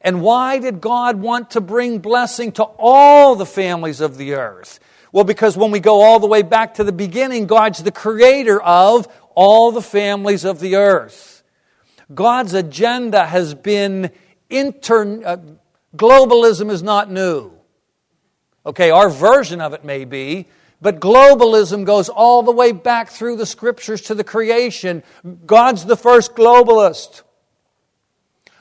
And 0.00 0.22
why 0.22 0.58
did 0.58 0.80
God 0.80 1.16
want 1.16 1.52
to 1.52 1.60
bring 1.60 1.98
blessing 1.98 2.52
to 2.52 2.64
all 2.64 3.34
the 3.34 3.46
families 3.46 4.00
of 4.00 4.16
the 4.16 4.34
earth? 4.34 4.78
Well, 5.12 5.24
because 5.24 5.56
when 5.56 5.70
we 5.70 5.80
go 5.80 6.02
all 6.02 6.20
the 6.20 6.26
way 6.26 6.42
back 6.42 6.74
to 6.74 6.84
the 6.84 6.92
beginning, 6.92 7.46
God's 7.46 7.82
the 7.82 7.90
creator 7.90 8.60
of 8.60 9.08
all 9.34 9.72
the 9.72 9.82
families 9.82 10.44
of 10.44 10.60
the 10.60 10.76
earth. 10.76 11.42
God's 12.14 12.54
agenda 12.54 13.26
has 13.26 13.54
been 13.54 14.10
inter. 14.48 15.22
Uh, 15.24 15.36
globalism 15.96 16.70
is 16.70 16.82
not 16.82 17.10
new. 17.10 17.52
Okay, 18.64 18.90
our 18.90 19.08
version 19.08 19.60
of 19.60 19.72
it 19.72 19.84
may 19.84 20.04
be, 20.04 20.46
but 20.80 21.00
globalism 21.00 21.84
goes 21.84 22.08
all 22.08 22.42
the 22.42 22.52
way 22.52 22.72
back 22.72 23.08
through 23.08 23.36
the 23.36 23.46
scriptures 23.46 24.02
to 24.02 24.14
the 24.14 24.24
creation. 24.24 25.02
God's 25.46 25.84
the 25.84 25.96
first 25.96 26.34
globalist. 26.34 27.22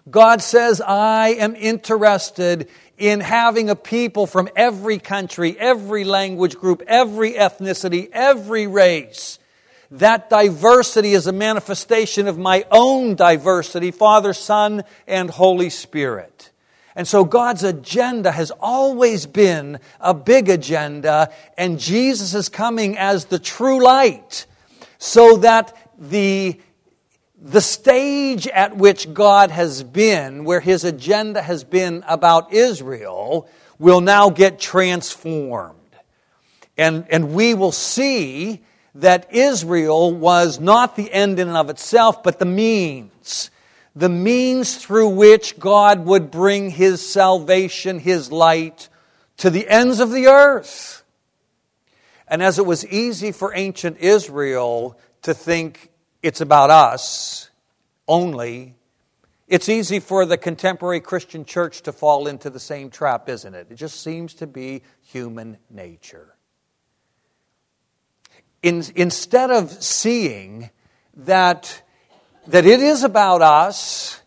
God 0.10 0.42
says, 0.42 0.82
I 0.82 1.30
am 1.30 1.56
interested 1.56 2.70
in 2.98 3.20
having 3.20 3.70
a 3.70 3.76
people 3.76 4.26
from 4.26 4.50
every 4.56 5.00
country, 5.00 5.58
every 5.60 6.04
language 6.04 6.56
group, 6.56 6.82
every 6.88 7.34
ethnicity, 7.34 8.10
every 8.12 8.68
race 8.68 9.40
that 9.92 10.30
diversity 10.30 11.14
is 11.14 11.28
a 11.28 11.32
manifestation 11.32 12.28
of 12.28 12.38
my 12.38 12.66
own 12.72 13.16
diversity 13.16 13.92
Father, 13.92 14.34
Son, 14.34 14.84
and 15.08 15.30
Holy 15.30 15.70
Spirit. 15.70 16.52
And 16.96 17.08
so 17.08 17.24
God's 17.24 17.64
agenda 17.64 18.32
has 18.32 18.52
always 18.60 19.28
been 19.28 19.80
a 20.00 20.14
big 20.14 20.50
agenda, 20.50 21.32
and 21.58 21.80
Jesus 21.80 22.34
is 22.34 22.50
coming 22.50 22.98
as 22.98 23.26
the 23.26 23.40
true 23.40 23.84
light 23.84 24.46
so 24.98 25.38
that 25.38 25.78
the 25.98 26.60
the 27.48 27.62
stage 27.62 28.46
at 28.48 28.76
which 28.76 29.14
God 29.14 29.52
has 29.52 29.82
been, 29.82 30.44
where 30.44 30.60
his 30.60 30.84
agenda 30.84 31.42
has 31.42 31.64
been 31.64 32.04
about 32.06 32.52
Israel, 32.52 33.48
will 33.80 34.02
now 34.02 34.30
get 34.30 34.60
transformed. 34.60 35.78
And, 36.78 37.06
and 37.10 37.34
we 37.34 37.54
will 37.54 37.72
see 37.72 38.64
that 38.96 39.34
Israel 39.34 40.14
was 40.14 40.60
not 40.60 40.98
the 40.98 41.10
end 41.10 41.40
in 41.40 41.48
and 41.48 41.56
of 41.56 41.70
itself, 41.70 42.22
but 42.22 42.38
the 42.38 42.46
means. 42.46 43.50
The 43.96 44.10
means 44.10 44.76
through 44.76 45.10
which 45.10 45.58
God 45.58 46.06
would 46.06 46.30
bring 46.30 46.70
His 46.70 47.08
salvation, 47.08 48.00
His 48.00 48.30
light, 48.30 48.90
to 49.38 49.50
the 49.50 49.70
ends 49.70 50.02
of 50.02 50.12
the 50.12 50.28
earth. 50.28 51.02
And 52.28 52.44
as 52.44 52.60
it 52.60 52.66
was 52.66 52.86
easy 52.88 53.32
for 53.32 53.56
ancient 53.56 54.00
Israel 54.00 55.00
to 55.22 55.34
think 55.34 55.92
it's 56.28 56.42
about 56.42 56.70
us 56.70 57.50
only, 58.08 58.76
it's 59.48 59.70
easy 59.70 60.00
for 60.00 60.26
the 60.26 60.38
contemporary 60.38 61.00
Christian 61.00 61.46
church 61.46 61.82
to 61.84 61.92
fall 61.92 62.28
into 62.28 62.50
the 62.50 62.60
same 62.60 62.90
trap, 62.90 63.30
isn't 63.30 63.56
it? 63.56 63.68
It 63.70 63.76
just 63.76 64.02
seems 64.02 64.34
to 64.36 64.48
be 64.48 64.84
human 65.02 65.58
nature 65.70 66.38
in, 68.68 68.84
instead 68.96 69.52
of 69.52 69.72
seeing 69.84 70.70
that, 71.16 71.82
that 72.48 72.66
it 72.66 72.82
is 72.82 73.04
about 73.04 73.42
us, 73.42 74.22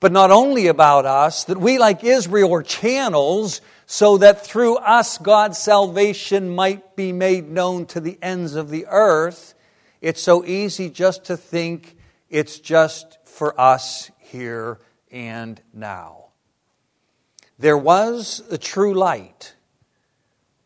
but 0.00 0.12
not 0.12 0.30
only 0.30 0.66
about 0.66 1.06
us, 1.06 1.44
that 1.44 1.58
we, 1.58 1.78
like 1.78 2.04
Israel, 2.04 2.52
are 2.54 2.62
channels 2.62 3.60
so 3.86 4.18
that 4.18 4.44
through 4.44 4.76
us 4.76 5.18
God's 5.18 5.58
salvation 5.58 6.54
might 6.54 6.96
be 6.96 7.12
made 7.12 7.48
known 7.48 7.86
to 7.86 8.00
the 8.00 8.18
ends 8.22 8.54
of 8.54 8.70
the 8.70 8.86
earth, 8.88 9.51
it's 10.02 10.22
so 10.22 10.44
easy 10.44 10.90
just 10.90 11.24
to 11.26 11.36
think 11.36 11.96
it's 12.28 12.58
just 12.58 13.18
for 13.24 13.58
us 13.58 14.10
here 14.18 14.80
and 15.10 15.60
now. 15.72 16.26
There 17.58 17.78
was 17.78 18.42
a 18.50 18.58
true 18.58 18.92
light 18.92 19.54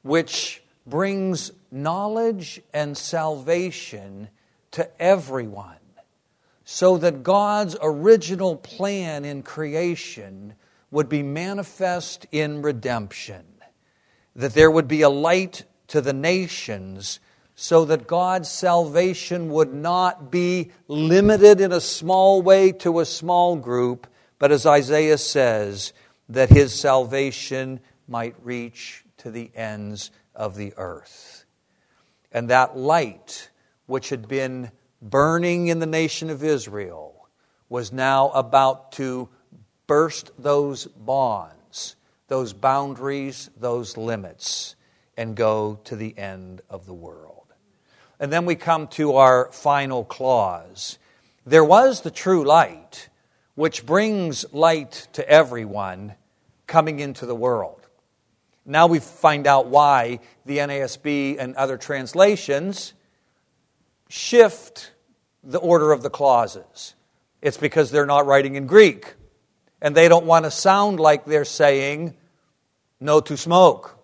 which 0.03 0.62
brings 0.87 1.51
knowledge 1.70 2.62
and 2.72 2.96
salvation 2.96 4.29
to 4.70 4.88
everyone, 5.03 5.77
so 6.64 6.96
that 6.99 7.22
God's 7.22 7.77
original 7.83 8.57
plan 8.57 9.25
in 9.25 9.42
creation 9.42 10.55
would 10.90 11.09
be 11.09 11.22
manifest 11.22 12.27
in 12.33 12.62
redemption, 12.62 13.44
that 14.35 14.55
there 14.55 14.70
would 14.70 14.88
be 14.88 15.03
a 15.03 15.11
light 15.11 15.64
to 15.88 16.01
the 16.01 16.12
nations, 16.12 17.20
so 17.57 17.87
that 17.87 18.07
God's 18.07 18.51
salvation 18.51 19.49
would 19.51 19.73
not 19.73 20.31
be 20.31 20.71
limited 20.88 21.61
in 21.61 21.73
a 21.73 21.81
small 21.81 22.42
way 22.42 22.71
to 22.73 23.01
a 23.01 23.07
small 23.07 23.57
group, 23.57 24.07
but 24.38 24.53
as 24.53 24.66
Isaiah 24.66 25.16
says, 25.16 25.95
that 26.29 26.51
his 26.51 26.79
salvation 26.79 27.81
might 28.07 28.37
reach 28.42 29.05
to 29.19 29.31
the 29.31 29.51
ends 29.55 30.11
of 30.35 30.57
the 30.57 30.75
earth. 30.77 31.47
And 32.31 32.51
that 32.51 32.77
light, 32.77 33.49
which 33.87 34.11
had 34.11 34.29
been 34.29 34.71
burning 35.01 35.69
in 35.69 35.79
the 35.79 35.87
nation 35.87 36.29
of 36.29 36.45
Israel, 36.45 37.27
was 37.71 37.90
now 37.90 38.29
about 38.31 38.92
to 38.92 39.31
burst 39.87 40.31
those 40.38 40.87
bonds, 40.87 41.97
those 42.29 42.53
boundaries, 42.53 43.49
those 43.57 43.97
limits, 43.97 44.77
and 45.16 45.35
go 45.35 45.81
to 45.85 45.97
the 45.97 46.16
end 46.19 46.61
of 46.69 46.85
the 46.85 46.92
world. 46.92 47.25
And 48.18 48.33
then 48.33 48.46
we 48.46 48.55
come 48.55 48.88
to 48.88 49.16
our 49.16 49.50
final 49.52 50.05
clause. 50.05 50.98
There 51.44 51.64
was 51.64 52.00
the 52.00 52.11
true 52.11 52.44
light, 52.44 53.09
which 53.55 53.85
brings 53.85 54.44
light 54.52 55.09
to 55.12 55.29
everyone 55.29 56.14
coming 56.66 57.00
into 57.00 57.26
the 57.26 57.35
world. 57.35 57.87
Now 58.64 58.87
we 58.88 58.98
find 58.98 59.46
out 59.46 59.68
why 59.68 60.20
the 60.44 60.59
NASB 60.59 61.37
and 61.38 61.55
other 61.55 61.76
translations 61.76 62.94
shift 64.09 64.92
the 65.44 65.59
order 65.59 65.92
of 65.92 66.02
the 66.02 66.11
clauses. 66.11 66.94
It's 67.40 67.57
because 67.57 67.90
they're 67.90 68.07
not 68.07 68.26
writing 68.26 68.57
in 68.57 68.66
Greek. 68.66 69.14
And 69.81 69.94
they 69.94 70.09
don't 70.09 70.26
want 70.26 70.46
to 70.46 70.50
sound 70.50 70.98
like 70.98 71.26
they're 71.26 71.44
saying 71.44 72.16
no 72.98 73.20
to 73.20 73.37
smoke. 73.37 73.95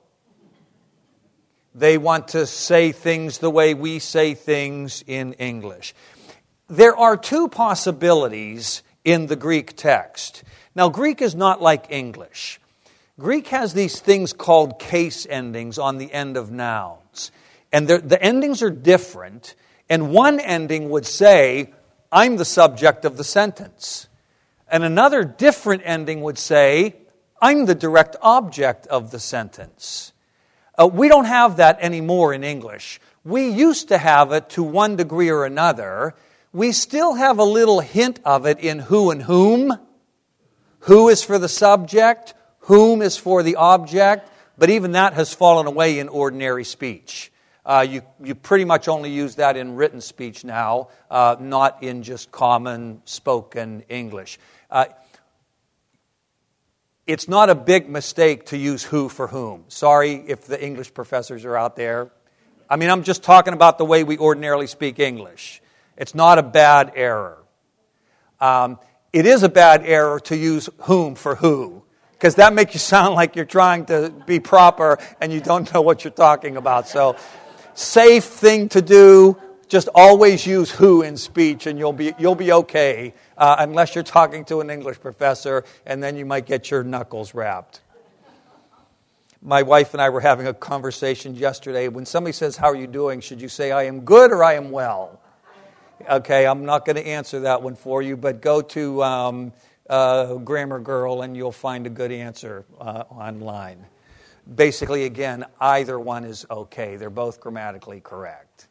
They 1.74 1.96
want 1.98 2.28
to 2.28 2.46
say 2.46 2.92
things 2.92 3.38
the 3.38 3.50
way 3.50 3.74
we 3.74 3.98
say 3.98 4.34
things 4.34 5.02
in 5.06 5.32
English. 5.34 5.94
There 6.68 6.96
are 6.96 7.16
two 7.16 7.48
possibilities 7.48 8.82
in 9.04 9.26
the 9.26 9.36
Greek 9.36 9.76
text. 9.76 10.44
Now, 10.74 10.88
Greek 10.88 11.22
is 11.22 11.34
not 11.34 11.60
like 11.60 11.90
English. 11.90 12.60
Greek 13.18 13.48
has 13.48 13.74
these 13.74 14.00
things 14.00 14.32
called 14.32 14.78
case 14.78 15.26
endings 15.28 15.78
on 15.78 15.98
the 15.98 16.12
end 16.12 16.36
of 16.36 16.50
nouns. 16.50 17.30
And 17.72 17.88
the 17.88 18.22
endings 18.22 18.62
are 18.62 18.70
different. 18.70 19.54
And 19.88 20.12
one 20.12 20.40
ending 20.40 20.90
would 20.90 21.06
say, 21.06 21.72
I'm 22.10 22.36
the 22.36 22.44
subject 22.44 23.04
of 23.04 23.16
the 23.16 23.24
sentence. 23.24 24.08
And 24.68 24.84
another 24.84 25.24
different 25.24 25.82
ending 25.84 26.22
would 26.22 26.38
say, 26.38 26.96
I'm 27.40 27.66
the 27.66 27.74
direct 27.74 28.16
object 28.22 28.86
of 28.86 29.10
the 29.10 29.18
sentence. 29.18 30.11
Uh, 30.82 30.86
we 30.88 31.08
don't 31.08 31.26
have 31.26 31.58
that 31.58 31.78
anymore 31.80 32.34
in 32.34 32.42
English. 32.42 33.00
We 33.24 33.48
used 33.48 33.88
to 33.88 33.98
have 33.98 34.32
it 34.32 34.48
to 34.50 34.64
one 34.64 34.96
degree 34.96 35.28
or 35.28 35.44
another. 35.44 36.16
We 36.52 36.72
still 36.72 37.14
have 37.14 37.38
a 37.38 37.44
little 37.44 37.78
hint 37.78 38.18
of 38.24 38.46
it 38.46 38.58
in 38.58 38.80
who 38.80 39.12
and 39.12 39.22
whom. 39.22 39.78
Who 40.80 41.08
is 41.08 41.22
for 41.22 41.38
the 41.38 41.48
subject? 41.48 42.34
Whom 42.62 43.00
is 43.00 43.16
for 43.16 43.44
the 43.44 43.56
object, 43.56 44.28
but 44.58 44.70
even 44.70 44.92
that 44.92 45.12
has 45.12 45.32
fallen 45.32 45.68
away 45.68 46.00
in 46.00 46.08
ordinary 46.08 46.64
speech. 46.64 47.30
Uh, 47.64 47.86
you, 47.88 48.02
you 48.20 48.34
pretty 48.34 48.64
much 48.64 48.88
only 48.88 49.10
use 49.10 49.36
that 49.36 49.56
in 49.56 49.76
written 49.76 50.00
speech 50.00 50.44
now, 50.44 50.88
uh, 51.08 51.36
not 51.38 51.84
in 51.84 52.02
just 52.02 52.32
common 52.32 53.02
spoken 53.04 53.84
English. 53.88 54.40
Uh, 54.68 54.86
it's 57.06 57.28
not 57.28 57.50
a 57.50 57.54
big 57.54 57.88
mistake 57.88 58.46
to 58.46 58.56
use 58.56 58.82
who 58.82 59.08
for 59.08 59.26
whom. 59.26 59.64
Sorry 59.68 60.14
if 60.14 60.46
the 60.46 60.62
English 60.62 60.94
professors 60.94 61.44
are 61.44 61.56
out 61.56 61.76
there. 61.76 62.10
I 62.70 62.76
mean, 62.76 62.90
I'm 62.90 63.02
just 63.02 63.22
talking 63.22 63.54
about 63.54 63.78
the 63.78 63.84
way 63.84 64.04
we 64.04 64.18
ordinarily 64.18 64.66
speak 64.66 64.98
English. 64.98 65.60
It's 65.96 66.14
not 66.14 66.38
a 66.38 66.42
bad 66.42 66.92
error. 66.94 67.38
Um, 68.40 68.78
it 69.12 69.26
is 69.26 69.42
a 69.42 69.48
bad 69.48 69.84
error 69.84 70.20
to 70.20 70.36
use 70.36 70.70
whom 70.82 71.14
for 71.16 71.34
who, 71.34 71.82
because 72.12 72.36
that 72.36 72.54
makes 72.54 72.74
you 72.74 72.80
sound 72.94 73.14
like 73.14 73.36
you're 73.36 73.44
trying 73.44 73.86
to 73.86 74.10
be 74.26 74.40
proper 74.40 74.98
and 75.20 75.32
you 75.32 75.40
don't 75.40 75.72
know 75.74 75.82
what 75.82 76.04
you're 76.04 76.12
talking 76.12 76.56
about. 76.56 76.88
So, 76.88 77.16
safe 77.74 78.24
thing 78.24 78.68
to 78.70 78.82
do, 78.82 79.36
just 79.72 79.88
always 79.94 80.46
use 80.46 80.70
who 80.70 81.00
in 81.00 81.16
speech 81.16 81.66
and 81.66 81.78
you'll 81.78 81.94
be, 81.94 82.12
you'll 82.18 82.34
be 82.34 82.52
okay, 82.52 83.14
uh, 83.38 83.56
unless 83.60 83.94
you're 83.94 84.04
talking 84.04 84.44
to 84.44 84.60
an 84.60 84.68
English 84.68 85.00
professor, 85.00 85.64
and 85.86 86.02
then 86.02 86.14
you 86.14 86.26
might 86.26 86.44
get 86.44 86.70
your 86.70 86.84
knuckles 86.84 87.32
rapped. 87.32 87.80
My 89.40 89.62
wife 89.62 89.94
and 89.94 90.02
I 90.02 90.10
were 90.10 90.20
having 90.20 90.46
a 90.46 90.52
conversation 90.52 91.34
yesterday. 91.34 91.88
When 91.88 92.04
somebody 92.04 92.34
says, 92.34 92.54
How 92.54 92.66
are 92.66 92.76
you 92.76 92.86
doing? 92.86 93.22
should 93.22 93.40
you 93.40 93.48
say, 93.48 93.72
I 93.72 93.84
am 93.84 94.00
good 94.00 94.30
or 94.30 94.44
I 94.44 94.56
am 94.56 94.70
well? 94.72 95.18
Okay, 96.06 96.46
I'm 96.46 96.66
not 96.66 96.84
going 96.84 96.96
to 96.96 97.06
answer 97.06 97.40
that 97.40 97.62
one 97.62 97.74
for 97.74 98.02
you, 98.02 98.14
but 98.14 98.42
go 98.42 98.60
to 98.60 99.02
um, 99.02 99.54
uh, 99.88 100.34
Grammar 100.34 100.80
Girl 100.80 101.22
and 101.22 101.34
you'll 101.34 101.50
find 101.50 101.86
a 101.86 101.90
good 101.90 102.12
answer 102.12 102.66
uh, 102.78 103.04
online. 103.08 103.86
Basically, 104.54 105.04
again, 105.04 105.46
either 105.58 105.98
one 105.98 106.24
is 106.24 106.44
okay. 106.50 106.96
They're 106.96 107.08
both 107.08 107.40
grammatically 107.40 108.00
correct. 108.00 108.68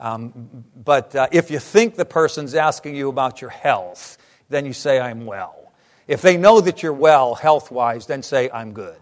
Um, 0.00 0.64
but 0.74 1.14
uh, 1.14 1.28
if 1.30 1.50
you 1.50 1.58
think 1.58 1.94
the 1.94 2.06
person's 2.06 2.54
asking 2.54 2.96
you 2.96 3.10
about 3.10 3.42
your 3.42 3.50
health, 3.50 4.16
then 4.48 4.64
you 4.64 4.72
say, 4.72 4.98
I'm 4.98 5.26
well. 5.26 5.72
If 6.08 6.22
they 6.22 6.36
know 6.38 6.60
that 6.62 6.82
you're 6.82 6.94
well 6.94 7.34
health 7.34 7.70
wise, 7.70 8.06
then 8.06 8.22
say, 8.22 8.50
I'm 8.50 8.72
good. 8.72 8.98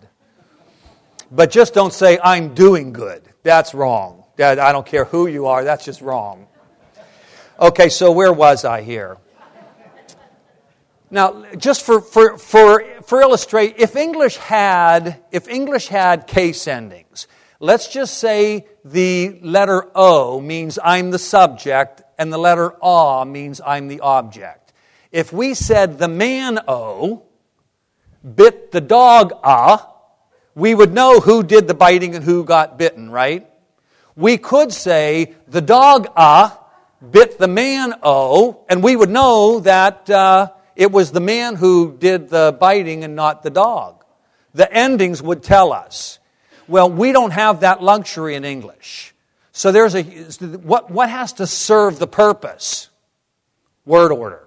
But 1.31 1.51
just 1.53 1.73
don't 1.73 1.93
say, 1.93 2.19
I'm 2.23 2.53
doing 2.53 2.93
good. 2.93 3.23
That's 3.45 3.75
wrong. 3.75 4.25
I 4.39 4.73
don't 4.73 4.87
care 4.87 5.05
who 5.05 5.27
you 5.27 5.47
are, 5.47 5.65
that's 5.65 5.85
just 5.85 6.01
wrong. 6.01 6.47
Okay, 7.61 7.89
so 7.89 8.13
where 8.13 8.33
was 8.33 8.65
I 8.65 8.83
here? 8.83 9.19
Now, 11.11 11.45
just 11.57 11.85
for, 11.85 12.01
for, 12.01 12.39
for, 12.39 12.85
for 13.03 13.21
illustrate, 13.21 13.77
if 13.79 13.97
English 13.97 14.37
had, 14.37 15.21
if 15.33 15.49
English 15.49 15.89
had 15.89 16.27
case 16.27 16.69
endings, 16.69 17.27
let's 17.61 17.89
just 17.89 18.19
say 18.19 18.67
the 18.85 19.39
letter 19.43 19.87
O 19.95 20.41
means 20.41 20.79
I'm 20.83 21.11
the 21.11 21.19
subject 21.19 22.03
and 22.19 22.33
the 22.33 22.39
letter 22.39 22.73
A 22.83 23.25
means 23.27 23.61
I'm 23.65 23.89
the 23.89 24.01
object. 24.01 24.73
If 25.13 25.33
we 25.33 25.55
said 25.55 25.99
the 25.99 26.09
man 26.09 26.59
O 26.69 27.25
bit 28.35 28.73
the 28.73 28.81
dog 28.81 29.33
A, 29.43 29.81
we 30.55 30.75
would 30.75 30.93
know 30.93 31.21
who 31.21 31.43
did 31.43 31.69
the 31.69 31.75
biting 31.75 32.15
and 32.15 32.25
who 32.25 32.45
got 32.45 32.79
bitten, 32.79 33.11
right? 33.11 33.49
We 34.17 34.37
could 34.39 34.73
say 34.73 35.35
the 35.47 35.61
dog 35.61 36.09
A 36.17 36.53
bit 37.11 37.39
the 37.39 37.49
man 37.49 37.95
O, 38.03 38.65
and 38.69 38.83
we 38.83 38.97
would 38.97 39.11
know 39.11 39.61
that 39.61 40.11
uh, 40.11 40.51
it 40.75 40.91
was 40.91 41.13
the 41.13 41.21
man 41.21 41.55
who 41.55 41.97
did 41.97 42.29
the 42.29 42.57
biting 42.59 43.05
and 43.05 43.15
not 43.15 43.43
the 43.43 43.51
dog. 43.51 44.05
The 44.55 44.73
endings 44.73 45.23
would 45.23 45.43
tell 45.43 45.73
us. 45.73 46.18
Well, 46.69 46.91
we 46.91 47.13
don't 47.13 47.31
have 47.31 47.61
that 47.61 47.83
luxury 47.83 48.35
in 48.35 48.45
English. 48.45 49.15
So 49.53 49.73
there's 49.73 49.95
a 49.97 50.03
what, 50.03 50.91
what 50.91 51.11
has 51.11 51.33
to 51.35 51.47
serve 51.47 51.99
the 51.99 52.07
purpose? 52.07 52.91
Word 53.85 54.13
order. 54.13 54.47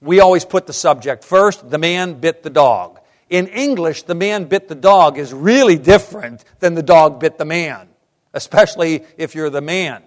We 0.00 0.20
always 0.20 0.44
put 0.44 0.66
the 0.66 0.72
subject 0.72 1.24
first. 1.24 1.68
The 1.68 1.78
man 1.78 2.14
bit 2.14 2.42
the 2.42 2.50
dog. 2.50 3.00
In 3.28 3.48
English, 3.48 4.04
the 4.04 4.14
man 4.14 4.44
bit 4.44 4.68
the 4.68 4.74
dog 4.74 5.18
is 5.18 5.34
really 5.34 5.76
different 5.76 6.44
than 6.60 6.74
the 6.74 6.82
dog 6.82 7.20
bit 7.20 7.36
the 7.36 7.44
man, 7.44 7.88
especially 8.32 9.04
if 9.18 9.34
you're 9.34 9.50
the 9.50 9.60
man. 9.60 10.02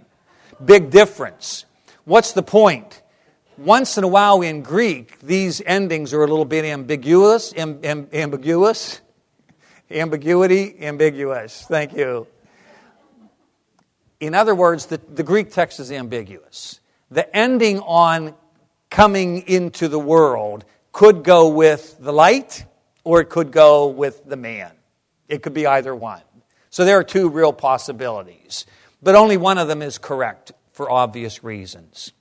Big 0.64 0.90
difference. 0.90 1.66
What's 2.06 2.32
the 2.32 2.42
point? 2.42 3.02
Once 3.58 3.98
in 3.98 4.04
a 4.04 4.08
while 4.08 4.42
in 4.42 4.64
Greek, 4.64 5.20
these 5.20 5.62
endings 5.66 6.14
are 6.14 6.24
a 6.24 6.28
little 6.28 6.46
bit 6.46 6.66
ambiguous. 6.66 7.54
Am, 7.56 7.80
am, 7.84 8.08
ambiguous? 8.12 9.02
Ambiguity, 9.92 10.76
ambiguous. 10.82 11.66
Thank 11.68 11.94
you. 11.94 12.28
In 14.20 14.36
other 14.36 14.56
words, 14.56 14.86
the, 14.86 14.98
the 14.98 15.24
Greek 15.24 15.52
text 15.52 15.80
is 15.80 15.92
ambiguous. 15.92 16.80
The 17.10 17.36
ending 17.36 17.80
on 17.80 18.36
coming 18.90 19.48
into 19.48 19.88
the 19.88 20.00
world 20.00 20.66
could 20.92 21.24
go 21.24 21.50
with 21.50 21.98
the 22.00 22.14
light 22.14 22.66
or 23.04 23.22
it 23.22 23.30
could 23.30 23.52
go 23.52 23.88
with 23.88 24.26
the 24.26 24.36
man. 24.36 24.72
It 25.28 25.44
could 25.44 25.54
be 25.54 25.66
either 25.66 25.96
one. 25.96 26.22
So 26.70 26.86
there 26.86 26.98
are 26.98 27.04
two 27.04 27.30
real 27.30 27.54
possibilities 27.54 28.66
but 29.02 29.16
only 29.16 29.38
one 29.38 29.58
of 29.58 29.68
them 29.68 29.82
is 29.82 29.98
correct 29.98 30.52
for 30.74 30.90
obvious 30.90 31.44
reasons. 31.44 32.12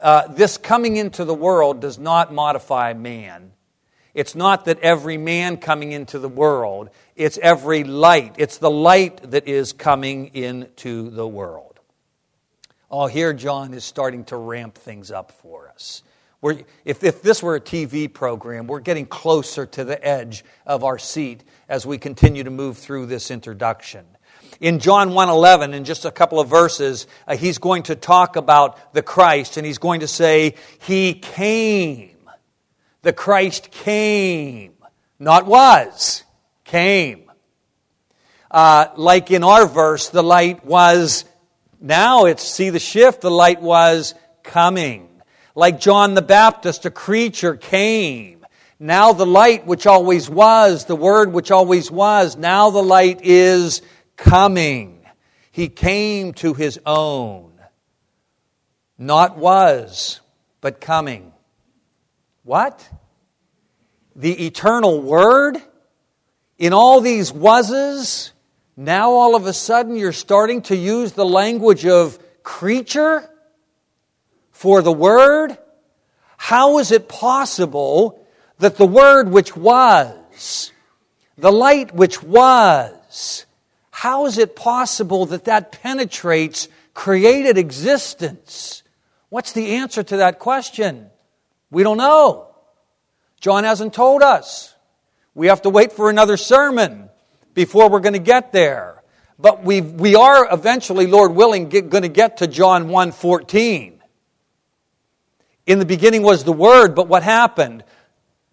Uh, 0.00 0.26
this 0.28 0.56
coming 0.56 0.96
into 0.96 1.24
the 1.24 1.34
world 1.34 1.80
does 1.80 1.98
not 1.98 2.32
modify 2.32 2.92
man. 2.92 3.52
It's 4.16 4.34
not 4.34 4.64
that 4.64 4.80
every 4.80 5.18
man 5.18 5.58
coming 5.58 5.92
into 5.92 6.18
the 6.18 6.28
world, 6.28 6.88
it's 7.16 7.36
every 7.36 7.84
light. 7.84 8.36
It's 8.38 8.56
the 8.56 8.70
light 8.70 9.30
that 9.30 9.46
is 9.46 9.74
coming 9.74 10.34
into 10.34 11.10
the 11.10 11.28
world. 11.28 11.78
Oh, 12.90 13.08
here 13.08 13.34
John 13.34 13.74
is 13.74 13.84
starting 13.84 14.24
to 14.24 14.38
ramp 14.38 14.76
things 14.76 15.10
up 15.10 15.32
for 15.32 15.68
us. 15.68 16.02
We're, 16.40 16.62
if, 16.86 17.04
if 17.04 17.20
this 17.20 17.42
were 17.42 17.56
a 17.56 17.60
TV 17.60 18.10
program, 18.10 18.66
we're 18.66 18.80
getting 18.80 19.04
closer 19.04 19.66
to 19.66 19.84
the 19.84 20.02
edge 20.02 20.46
of 20.64 20.82
our 20.82 20.98
seat 20.98 21.44
as 21.68 21.84
we 21.84 21.98
continue 21.98 22.42
to 22.42 22.50
move 22.50 22.78
through 22.78 23.06
this 23.06 23.30
introduction. 23.30 24.06
In 24.62 24.78
John 24.78 25.10
1:11 25.10 25.74
in 25.74 25.84
just 25.84 26.06
a 26.06 26.10
couple 26.10 26.40
of 26.40 26.48
verses, 26.48 27.06
uh, 27.28 27.36
he's 27.36 27.58
going 27.58 27.82
to 27.82 27.94
talk 27.94 28.36
about 28.36 28.94
the 28.94 29.02
Christ 29.02 29.58
and 29.58 29.66
he's 29.66 29.76
going 29.76 30.00
to 30.00 30.08
say 30.08 30.54
he 30.78 31.12
came. 31.12 32.15
The 33.06 33.12
Christ 33.12 33.70
came, 33.70 34.72
not 35.20 35.46
was, 35.46 36.24
came. 36.64 37.30
Uh, 38.50 38.86
like 38.96 39.30
in 39.30 39.44
our 39.44 39.64
verse, 39.64 40.08
the 40.08 40.24
light 40.24 40.64
was 40.64 41.24
now 41.80 42.24
it's 42.24 42.42
see 42.42 42.70
the 42.70 42.80
shift, 42.80 43.20
the 43.20 43.30
light 43.30 43.62
was 43.62 44.16
coming. 44.42 45.22
Like 45.54 45.78
John 45.78 46.14
the 46.14 46.20
Baptist, 46.20 46.84
a 46.84 46.90
creature 46.90 47.54
came. 47.54 48.44
Now 48.80 49.12
the 49.12 49.24
light 49.24 49.68
which 49.68 49.86
always 49.86 50.28
was, 50.28 50.86
the 50.86 50.96
word 50.96 51.32
which 51.32 51.52
always 51.52 51.88
was, 51.92 52.36
now 52.36 52.70
the 52.70 52.82
light 52.82 53.20
is 53.22 53.82
coming. 54.16 55.06
He 55.52 55.68
came 55.68 56.32
to 56.42 56.54
his 56.54 56.80
own. 56.84 57.52
Not 58.98 59.38
was, 59.38 60.20
but 60.60 60.80
coming. 60.80 61.34
What? 62.46 62.88
The 64.14 64.46
eternal 64.46 65.02
Word? 65.02 65.60
In 66.58 66.72
all 66.72 67.00
these 67.00 67.32
wases, 67.32 68.32
now 68.76 69.10
all 69.10 69.34
of 69.34 69.46
a 69.46 69.52
sudden 69.52 69.96
you're 69.96 70.12
starting 70.12 70.62
to 70.62 70.76
use 70.76 71.10
the 71.12 71.26
language 71.26 71.84
of 71.84 72.20
creature 72.44 73.28
for 74.52 74.80
the 74.80 74.92
Word? 74.92 75.58
How 76.36 76.78
is 76.78 76.92
it 76.92 77.08
possible 77.08 78.24
that 78.58 78.76
the 78.76 78.86
Word 78.86 79.28
which 79.28 79.56
was, 79.56 80.70
the 81.36 81.50
light 81.50 81.92
which 81.92 82.22
was, 82.22 83.44
how 83.90 84.26
is 84.26 84.38
it 84.38 84.54
possible 84.54 85.26
that 85.26 85.46
that 85.46 85.72
penetrates 85.72 86.68
created 86.94 87.58
existence? 87.58 88.84
What's 89.30 89.50
the 89.50 89.74
answer 89.74 90.04
to 90.04 90.18
that 90.18 90.38
question? 90.38 91.10
We 91.76 91.82
don't 91.82 91.98
know. 91.98 92.46
John 93.38 93.64
hasn't 93.64 93.92
told 93.92 94.22
us. 94.22 94.74
We 95.34 95.48
have 95.48 95.60
to 95.60 95.68
wait 95.68 95.92
for 95.92 96.08
another 96.08 96.38
sermon 96.38 97.10
before 97.52 97.90
we're 97.90 98.00
going 98.00 98.14
to 98.14 98.18
get 98.18 98.50
there. 98.50 99.02
But 99.38 99.62
we, 99.62 99.82
we 99.82 100.14
are 100.14 100.48
eventually, 100.50 101.06
Lord 101.06 101.32
willing, 101.32 101.68
going 101.68 102.02
to 102.02 102.08
get 102.08 102.38
to 102.38 102.46
John 102.46 102.88
1.14. 102.88 103.92
In 105.66 105.78
the 105.78 105.84
beginning 105.84 106.22
was 106.22 106.44
the 106.44 106.52
Word, 106.54 106.94
but 106.94 107.08
what 107.08 107.22
happened? 107.22 107.84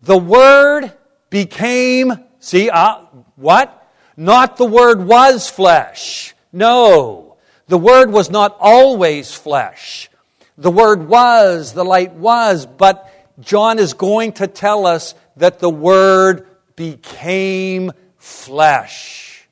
The 0.02 0.18
Word 0.18 0.92
became, 1.30 2.12
see, 2.40 2.70
uh, 2.70 3.06
what? 3.38 3.90
Not 4.18 4.58
the 4.58 4.66
Word 4.66 5.00
was 5.00 5.50
flesh. 5.50 6.36
No. 6.52 7.38
The 7.68 7.78
Word 7.78 8.12
was 8.12 8.30
not 8.30 8.58
always 8.60 9.34
flesh. 9.34 10.10
The 10.58 10.72
Word 10.72 11.08
was, 11.08 11.72
the 11.72 11.86
light 11.86 12.12
was, 12.12 12.66
but 12.66 13.10
John 13.40 13.80
is 13.80 13.94
going 13.94 14.34
to 14.34 14.48
tell 14.48 14.86
us 14.86 15.16
that 15.38 15.60
the 15.60 15.70
Word 15.70 16.48
became 16.76 17.92
flesh. 18.18 19.48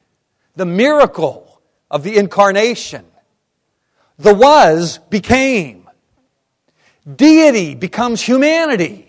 The 0.56 0.66
miracle 0.66 1.62
of 1.90 2.04
the 2.04 2.18
incarnation. 2.18 3.06
The 4.18 4.34
was 4.34 5.00
became. 5.10 5.90
Deity 7.16 7.76
becomes 7.76 8.22
humanity. 8.22 9.08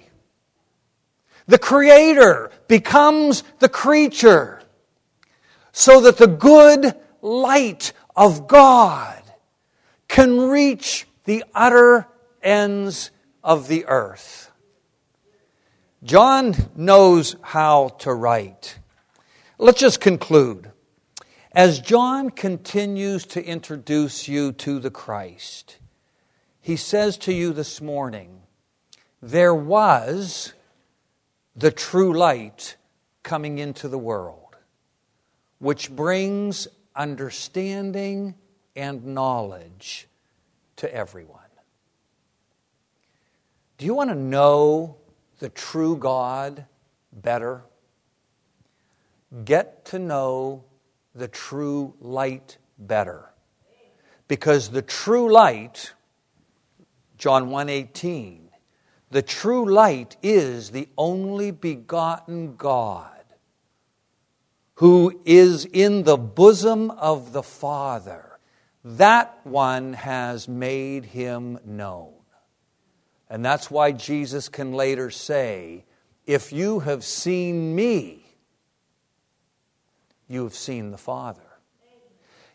The 1.47 1.59
creator 1.59 2.51
becomes 2.69 3.45
the 3.59 3.69
creature. 3.69 4.63
So 5.73 6.01
that 6.03 6.17
the 6.17 6.27
good 6.27 6.95
light 7.21 7.93
of 8.17 8.47
God 8.47 9.23
can 10.09 10.41
reach 10.41 11.07
the 11.25 11.45
utter 11.55 12.07
ends 12.43 13.11
of 13.43 13.69
the 13.69 13.87
earth. 13.87 14.52
John 16.05 16.57
knows 16.75 17.37
how 17.43 17.91
to 18.01 18.13
write. 18.13 18.79
Let's 19.59 19.79
just 19.79 20.01
conclude. 20.01 20.73
As 21.53 21.79
John 21.79 22.31
continues 22.31 23.25
to 23.27 23.45
introduce 23.45 24.27
you 24.27 24.51
to 24.53 24.81
the 24.81 24.91
Christ, 24.91 25.79
he 26.61 26.75
says 26.75 27.17
to 27.19 27.33
you 27.33 27.53
this 27.53 27.81
morning, 27.81 28.43
There 29.21 29.55
was 29.55 30.55
the 31.55 31.71
true 31.71 32.13
light 32.13 32.77
coming 33.23 33.59
into 33.59 33.87
the 33.87 33.99
world, 33.99 34.57
which 35.61 35.89
brings 35.89 36.67
understanding 36.97 38.35
and 38.75 39.07
knowledge 39.07 40.09
to 40.77 40.93
everyone. 40.93 41.39
Do 43.79 43.87
you 43.87 43.95
want 43.95 44.11
to 44.11 44.17
know 44.17 44.97
the 45.43 45.49
true 45.49 45.97
God 45.97 46.67
better? 47.13 47.65
Get 49.45 49.85
to 49.87 49.99
know 49.99 50.63
the 51.17 51.27
true 51.27 51.95
light 52.01 52.59
better. 52.79 53.35
Because 54.29 54.71
the 54.71 54.83
true 54.83 55.33
light, 55.33 55.95
John 57.19 57.51
1:18, 57.51 58.51
the 59.11 59.23
true 59.23 59.67
light 59.67 60.17
is 60.23 60.71
the 60.71 60.89
only 60.97 61.51
begotten 61.51 62.55
God 62.55 63.25
who 64.75 65.21
is 65.25 65.65
in 65.65 66.05
the 66.05 66.17
bosom 66.17 66.93
of 66.93 67.33
the 67.33 67.43
Father. 67.43 68.39
That 68.85 69.45
one 69.45 69.95
has 69.95 70.47
made 70.47 71.07
him 71.07 71.59
known. 71.65 72.12
And 73.33 73.43
that's 73.43 73.71
why 73.71 73.93
Jesus 73.93 74.51
can 74.51 74.75
later 74.75 75.11
say, 75.11 75.87
If 76.27 76.53
you 76.53 76.81
have 76.81 77.03
seen 77.03 77.75
me, 77.75 78.27
you 80.29 80.45
have 80.45 80.55
seen 80.55 80.91
the 80.91 80.99
Father. 80.99 81.41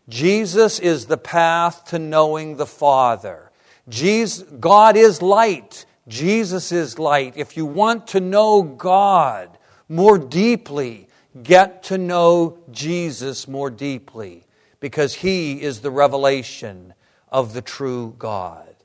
Jesus 0.08 0.78
is 0.78 1.08
the 1.08 1.18
path 1.18 1.86
to 1.86 1.98
knowing 1.98 2.58
the 2.58 2.68
Father. 2.68 3.52
Jesus, 3.90 4.48
God 4.60 4.96
is 4.96 5.20
light. 5.20 5.88
Jesus 6.08 6.72
is 6.72 7.00
light. 7.00 7.34
If 7.36 7.58
you 7.58 7.66
want 7.66 8.06
to 8.10 8.20
know 8.20 8.62
God 8.62 9.58
more 9.90 10.20
deeply, 10.20 11.08
get 11.42 11.82
to 11.86 11.98
know 11.98 12.60
Jesus 12.70 13.48
more 13.48 13.72
deeply 13.72 14.46
because 14.80 15.16
He 15.16 15.60
is 15.60 15.80
the 15.80 15.90
revelation 15.90 16.94
of 17.30 17.56
the 17.56 17.64
true 17.64 18.14
God. 18.20 18.76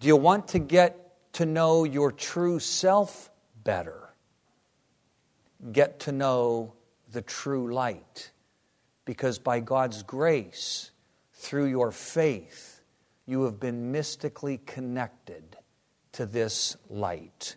Do 0.00 0.08
you 0.08 0.16
want 0.16 0.48
to 0.48 0.58
get 0.58 1.01
to 1.32 1.46
know 1.46 1.84
your 1.84 2.12
true 2.12 2.58
self 2.58 3.30
better. 3.64 4.14
Get 5.72 6.00
to 6.00 6.12
know 6.12 6.74
the 7.10 7.22
true 7.22 7.72
light. 7.72 8.30
Because 9.04 9.38
by 9.38 9.60
God's 9.60 10.02
grace, 10.02 10.92
through 11.34 11.66
your 11.66 11.90
faith, 11.90 12.82
you 13.26 13.42
have 13.44 13.58
been 13.58 13.90
mystically 13.90 14.58
connected 14.58 15.56
to 16.12 16.26
this 16.26 16.76
light. 16.88 17.56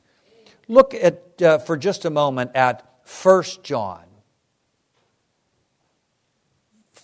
Look 0.67 0.93
at, 0.95 1.41
uh, 1.41 1.59
for 1.59 1.78
just 1.78 2.05
a 2.05 2.09
moment 2.09 2.51
at 2.55 2.84
1 3.21 3.43
John. 3.61 4.05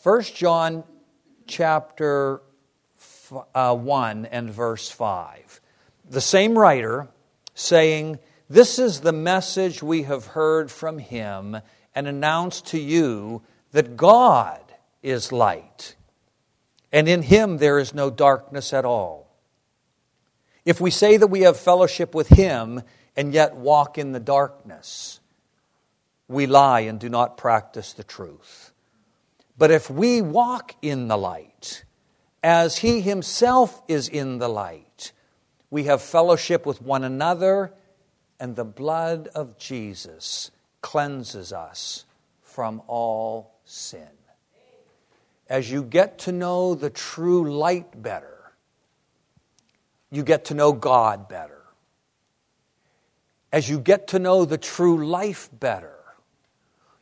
1 0.01 0.21
John 0.23 0.83
chapter 1.45 2.41
uh, 3.53 3.75
1 3.75 4.25
and 4.25 4.49
verse 4.49 4.89
5 4.89 5.60
the 6.11 6.21
same 6.21 6.57
writer 6.57 7.07
saying, 7.53 8.19
This 8.49 8.79
is 8.79 8.99
the 8.99 9.13
message 9.13 9.81
we 9.81 10.03
have 10.03 10.27
heard 10.27 10.69
from 10.69 10.99
him 10.99 11.57
and 11.95 12.07
announced 12.07 12.67
to 12.67 12.79
you 12.79 13.41
that 13.71 13.95
God 13.95 14.61
is 15.01 15.31
light, 15.31 15.95
and 16.91 17.07
in 17.07 17.23
him 17.23 17.57
there 17.57 17.79
is 17.79 17.93
no 17.93 18.09
darkness 18.09 18.73
at 18.73 18.85
all. 18.85 19.29
If 20.65 20.79
we 20.79 20.91
say 20.91 21.17
that 21.17 21.27
we 21.27 21.41
have 21.41 21.57
fellowship 21.57 22.13
with 22.13 22.27
him 22.27 22.83
and 23.15 23.33
yet 23.33 23.55
walk 23.55 23.97
in 23.97 24.11
the 24.11 24.19
darkness, 24.19 25.19
we 26.27 26.45
lie 26.45 26.81
and 26.81 26.99
do 26.99 27.09
not 27.09 27.37
practice 27.37 27.93
the 27.93 28.03
truth. 28.03 28.71
But 29.57 29.71
if 29.71 29.89
we 29.89 30.21
walk 30.21 30.75
in 30.81 31.07
the 31.07 31.17
light, 31.17 31.83
as 32.43 32.77
he 32.77 33.01
himself 33.01 33.81
is 33.87 34.07
in 34.07 34.39
the 34.39 34.49
light, 34.49 35.11
we 35.71 35.85
have 35.85 36.01
fellowship 36.01 36.65
with 36.65 36.81
one 36.81 37.05
another, 37.05 37.73
and 38.39 38.55
the 38.55 38.65
blood 38.65 39.29
of 39.33 39.57
Jesus 39.57 40.51
cleanses 40.81 41.53
us 41.53 42.05
from 42.41 42.81
all 42.87 43.55
sin. 43.63 44.09
As 45.47 45.71
you 45.71 45.83
get 45.83 46.19
to 46.19 46.31
know 46.33 46.75
the 46.75 46.89
true 46.89 47.51
light 47.51 48.01
better, 48.01 48.51
you 50.11 50.23
get 50.23 50.45
to 50.45 50.53
know 50.53 50.73
God 50.73 51.29
better. 51.29 51.63
As 53.53 53.69
you 53.69 53.79
get 53.79 54.07
to 54.09 54.19
know 54.19 54.43
the 54.43 54.57
true 54.57 55.05
life 55.05 55.49
better, 55.57 55.95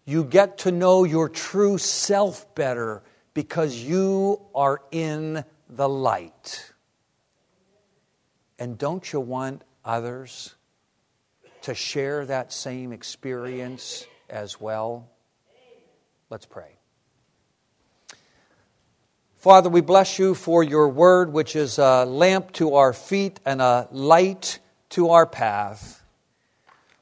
you 0.06 0.24
get 0.24 0.60
to 0.60 0.72
know 0.72 1.04
your 1.04 1.30
true 1.30 1.78
self 1.80 2.54
better 2.54 3.04
because 3.34 3.76
you 3.76 4.42
are 4.54 4.82
in 4.92 5.44
the 5.70 5.90
light. 5.90 6.72
And 8.60 8.78
don't 8.78 9.14
you 9.14 9.22
want 9.22 9.64
others 9.86 10.54
to 11.62 11.74
share 11.74 12.26
that 12.26 12.52
same 12.52 12.92
experience 12.92 14.06
as 14.30 14.60
well? 14.60 15.10
Let's 16.30 16.46
pray. 16.46 16.76
Father, 19.38 19.70
we 19.70 19.80
bless 19.80 20.20
you 20.20 20.36
for 20.36 20.62
your 20.62 20.90
word, 20.90 21.32
which 21.32 21.56
is 21.56 21.78
a 21.78 22.04
lamp 22.04 22.52
to 22.52 22.76
our 22.76 22.92
feet 22.92 23.40
and 23.46 23.62
a 23.62 23.88
light 23.92 24.60
to 24.90 25.12
our 25.12 25.26
path. 25.26 26.04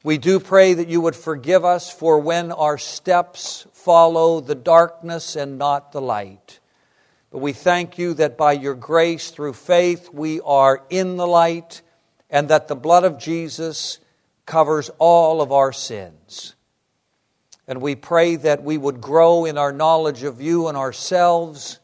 We 0.04 0.20
do 0.20 0.40
pray 0.40 0.76
that 0.76 0.88
you 0.88 1.02
would 1.02 1.16
forgive 1.16 1.66
us 1.66 1.92
for 1.92 2.20
when 2.20 2.52
our 2.52 2.78
steps 2.78 3.66
follow 3.74 4.40
the 4.40 4.54
darkness 4.54 5.36
and 5.36 5.58
not 5.58 5.92
the 5.92 6.02
light. 6.02 6.60
But 7.32 7.40
we 7.40 7.54
thank 7.54 7.98
you 7.98 8.14
that 8.16 8.38
by 8.38 8.54
your 8.54 8.74
grace 8.74 9.32
through 9.32 9.54
faith 9.54 10.10
we 10.14 10.40
are 10.42 10.84
in 10.90 11.18
the 11.18 11.28
light 11.28 11.82
and 12.30 12.50
that 12.50 12.68
the 12.68 12.76
blood 12.76 13.04
of 13.04 13.18
Jesus 13.20 14.00
covers 14.46 14.90
all 14.98 15.42
of 15.42 15.52
our 15.52 15.72
sins. 15.74 16.56
And 17.68 17.82
we 17.82 17.96
pray 17.96 18.38
that 18.38 18.64
we 18.64 18.78
would 18.78 19.02
grow 19.02 19.46
in 19.46 19.58
our 19.58 19.74
knowledge 19.74 20.24
of 20.24 20.42
you 20.42 20.68
and 20.70 20.78
ourselves, 20.78 21.80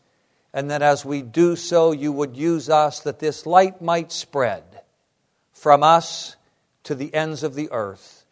and 0.53 0.71
that 0.71 0.81
as 0.81 1.03
we 1.03 1.21
do 1.21 1.57
so, 1.57 1.91
you 1.91 2.13
would 2.13 2.37
use 2.37 2.69
us 2.69 3.01
that 3.01 3.19
this 3.19 3.45
light 3.45 3.81
might 3.81 4.11
spread 4.11 4.63
from 5.51 5.83
us 5.83 6.37
to 6.83 6.95
the 6.95 7.13
ends 7.13 7.43
of 7.43 7.55
the 7.55 7.69
earth, 7.71 8.25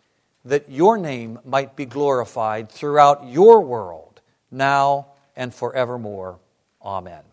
that 0.46 0.70
your 0.70 0.98
name 0.98 1.40
might 1.44 1.76
be 1.76 1.86
glorified 1.86 2.72
throughout 2.72 3.28
your 3.28 3.60
world, 3.62 4.22
now 4.50 5.08
and 5.36 5.54
forevermore. 5.54 6.40
Amen. 6.84 7.31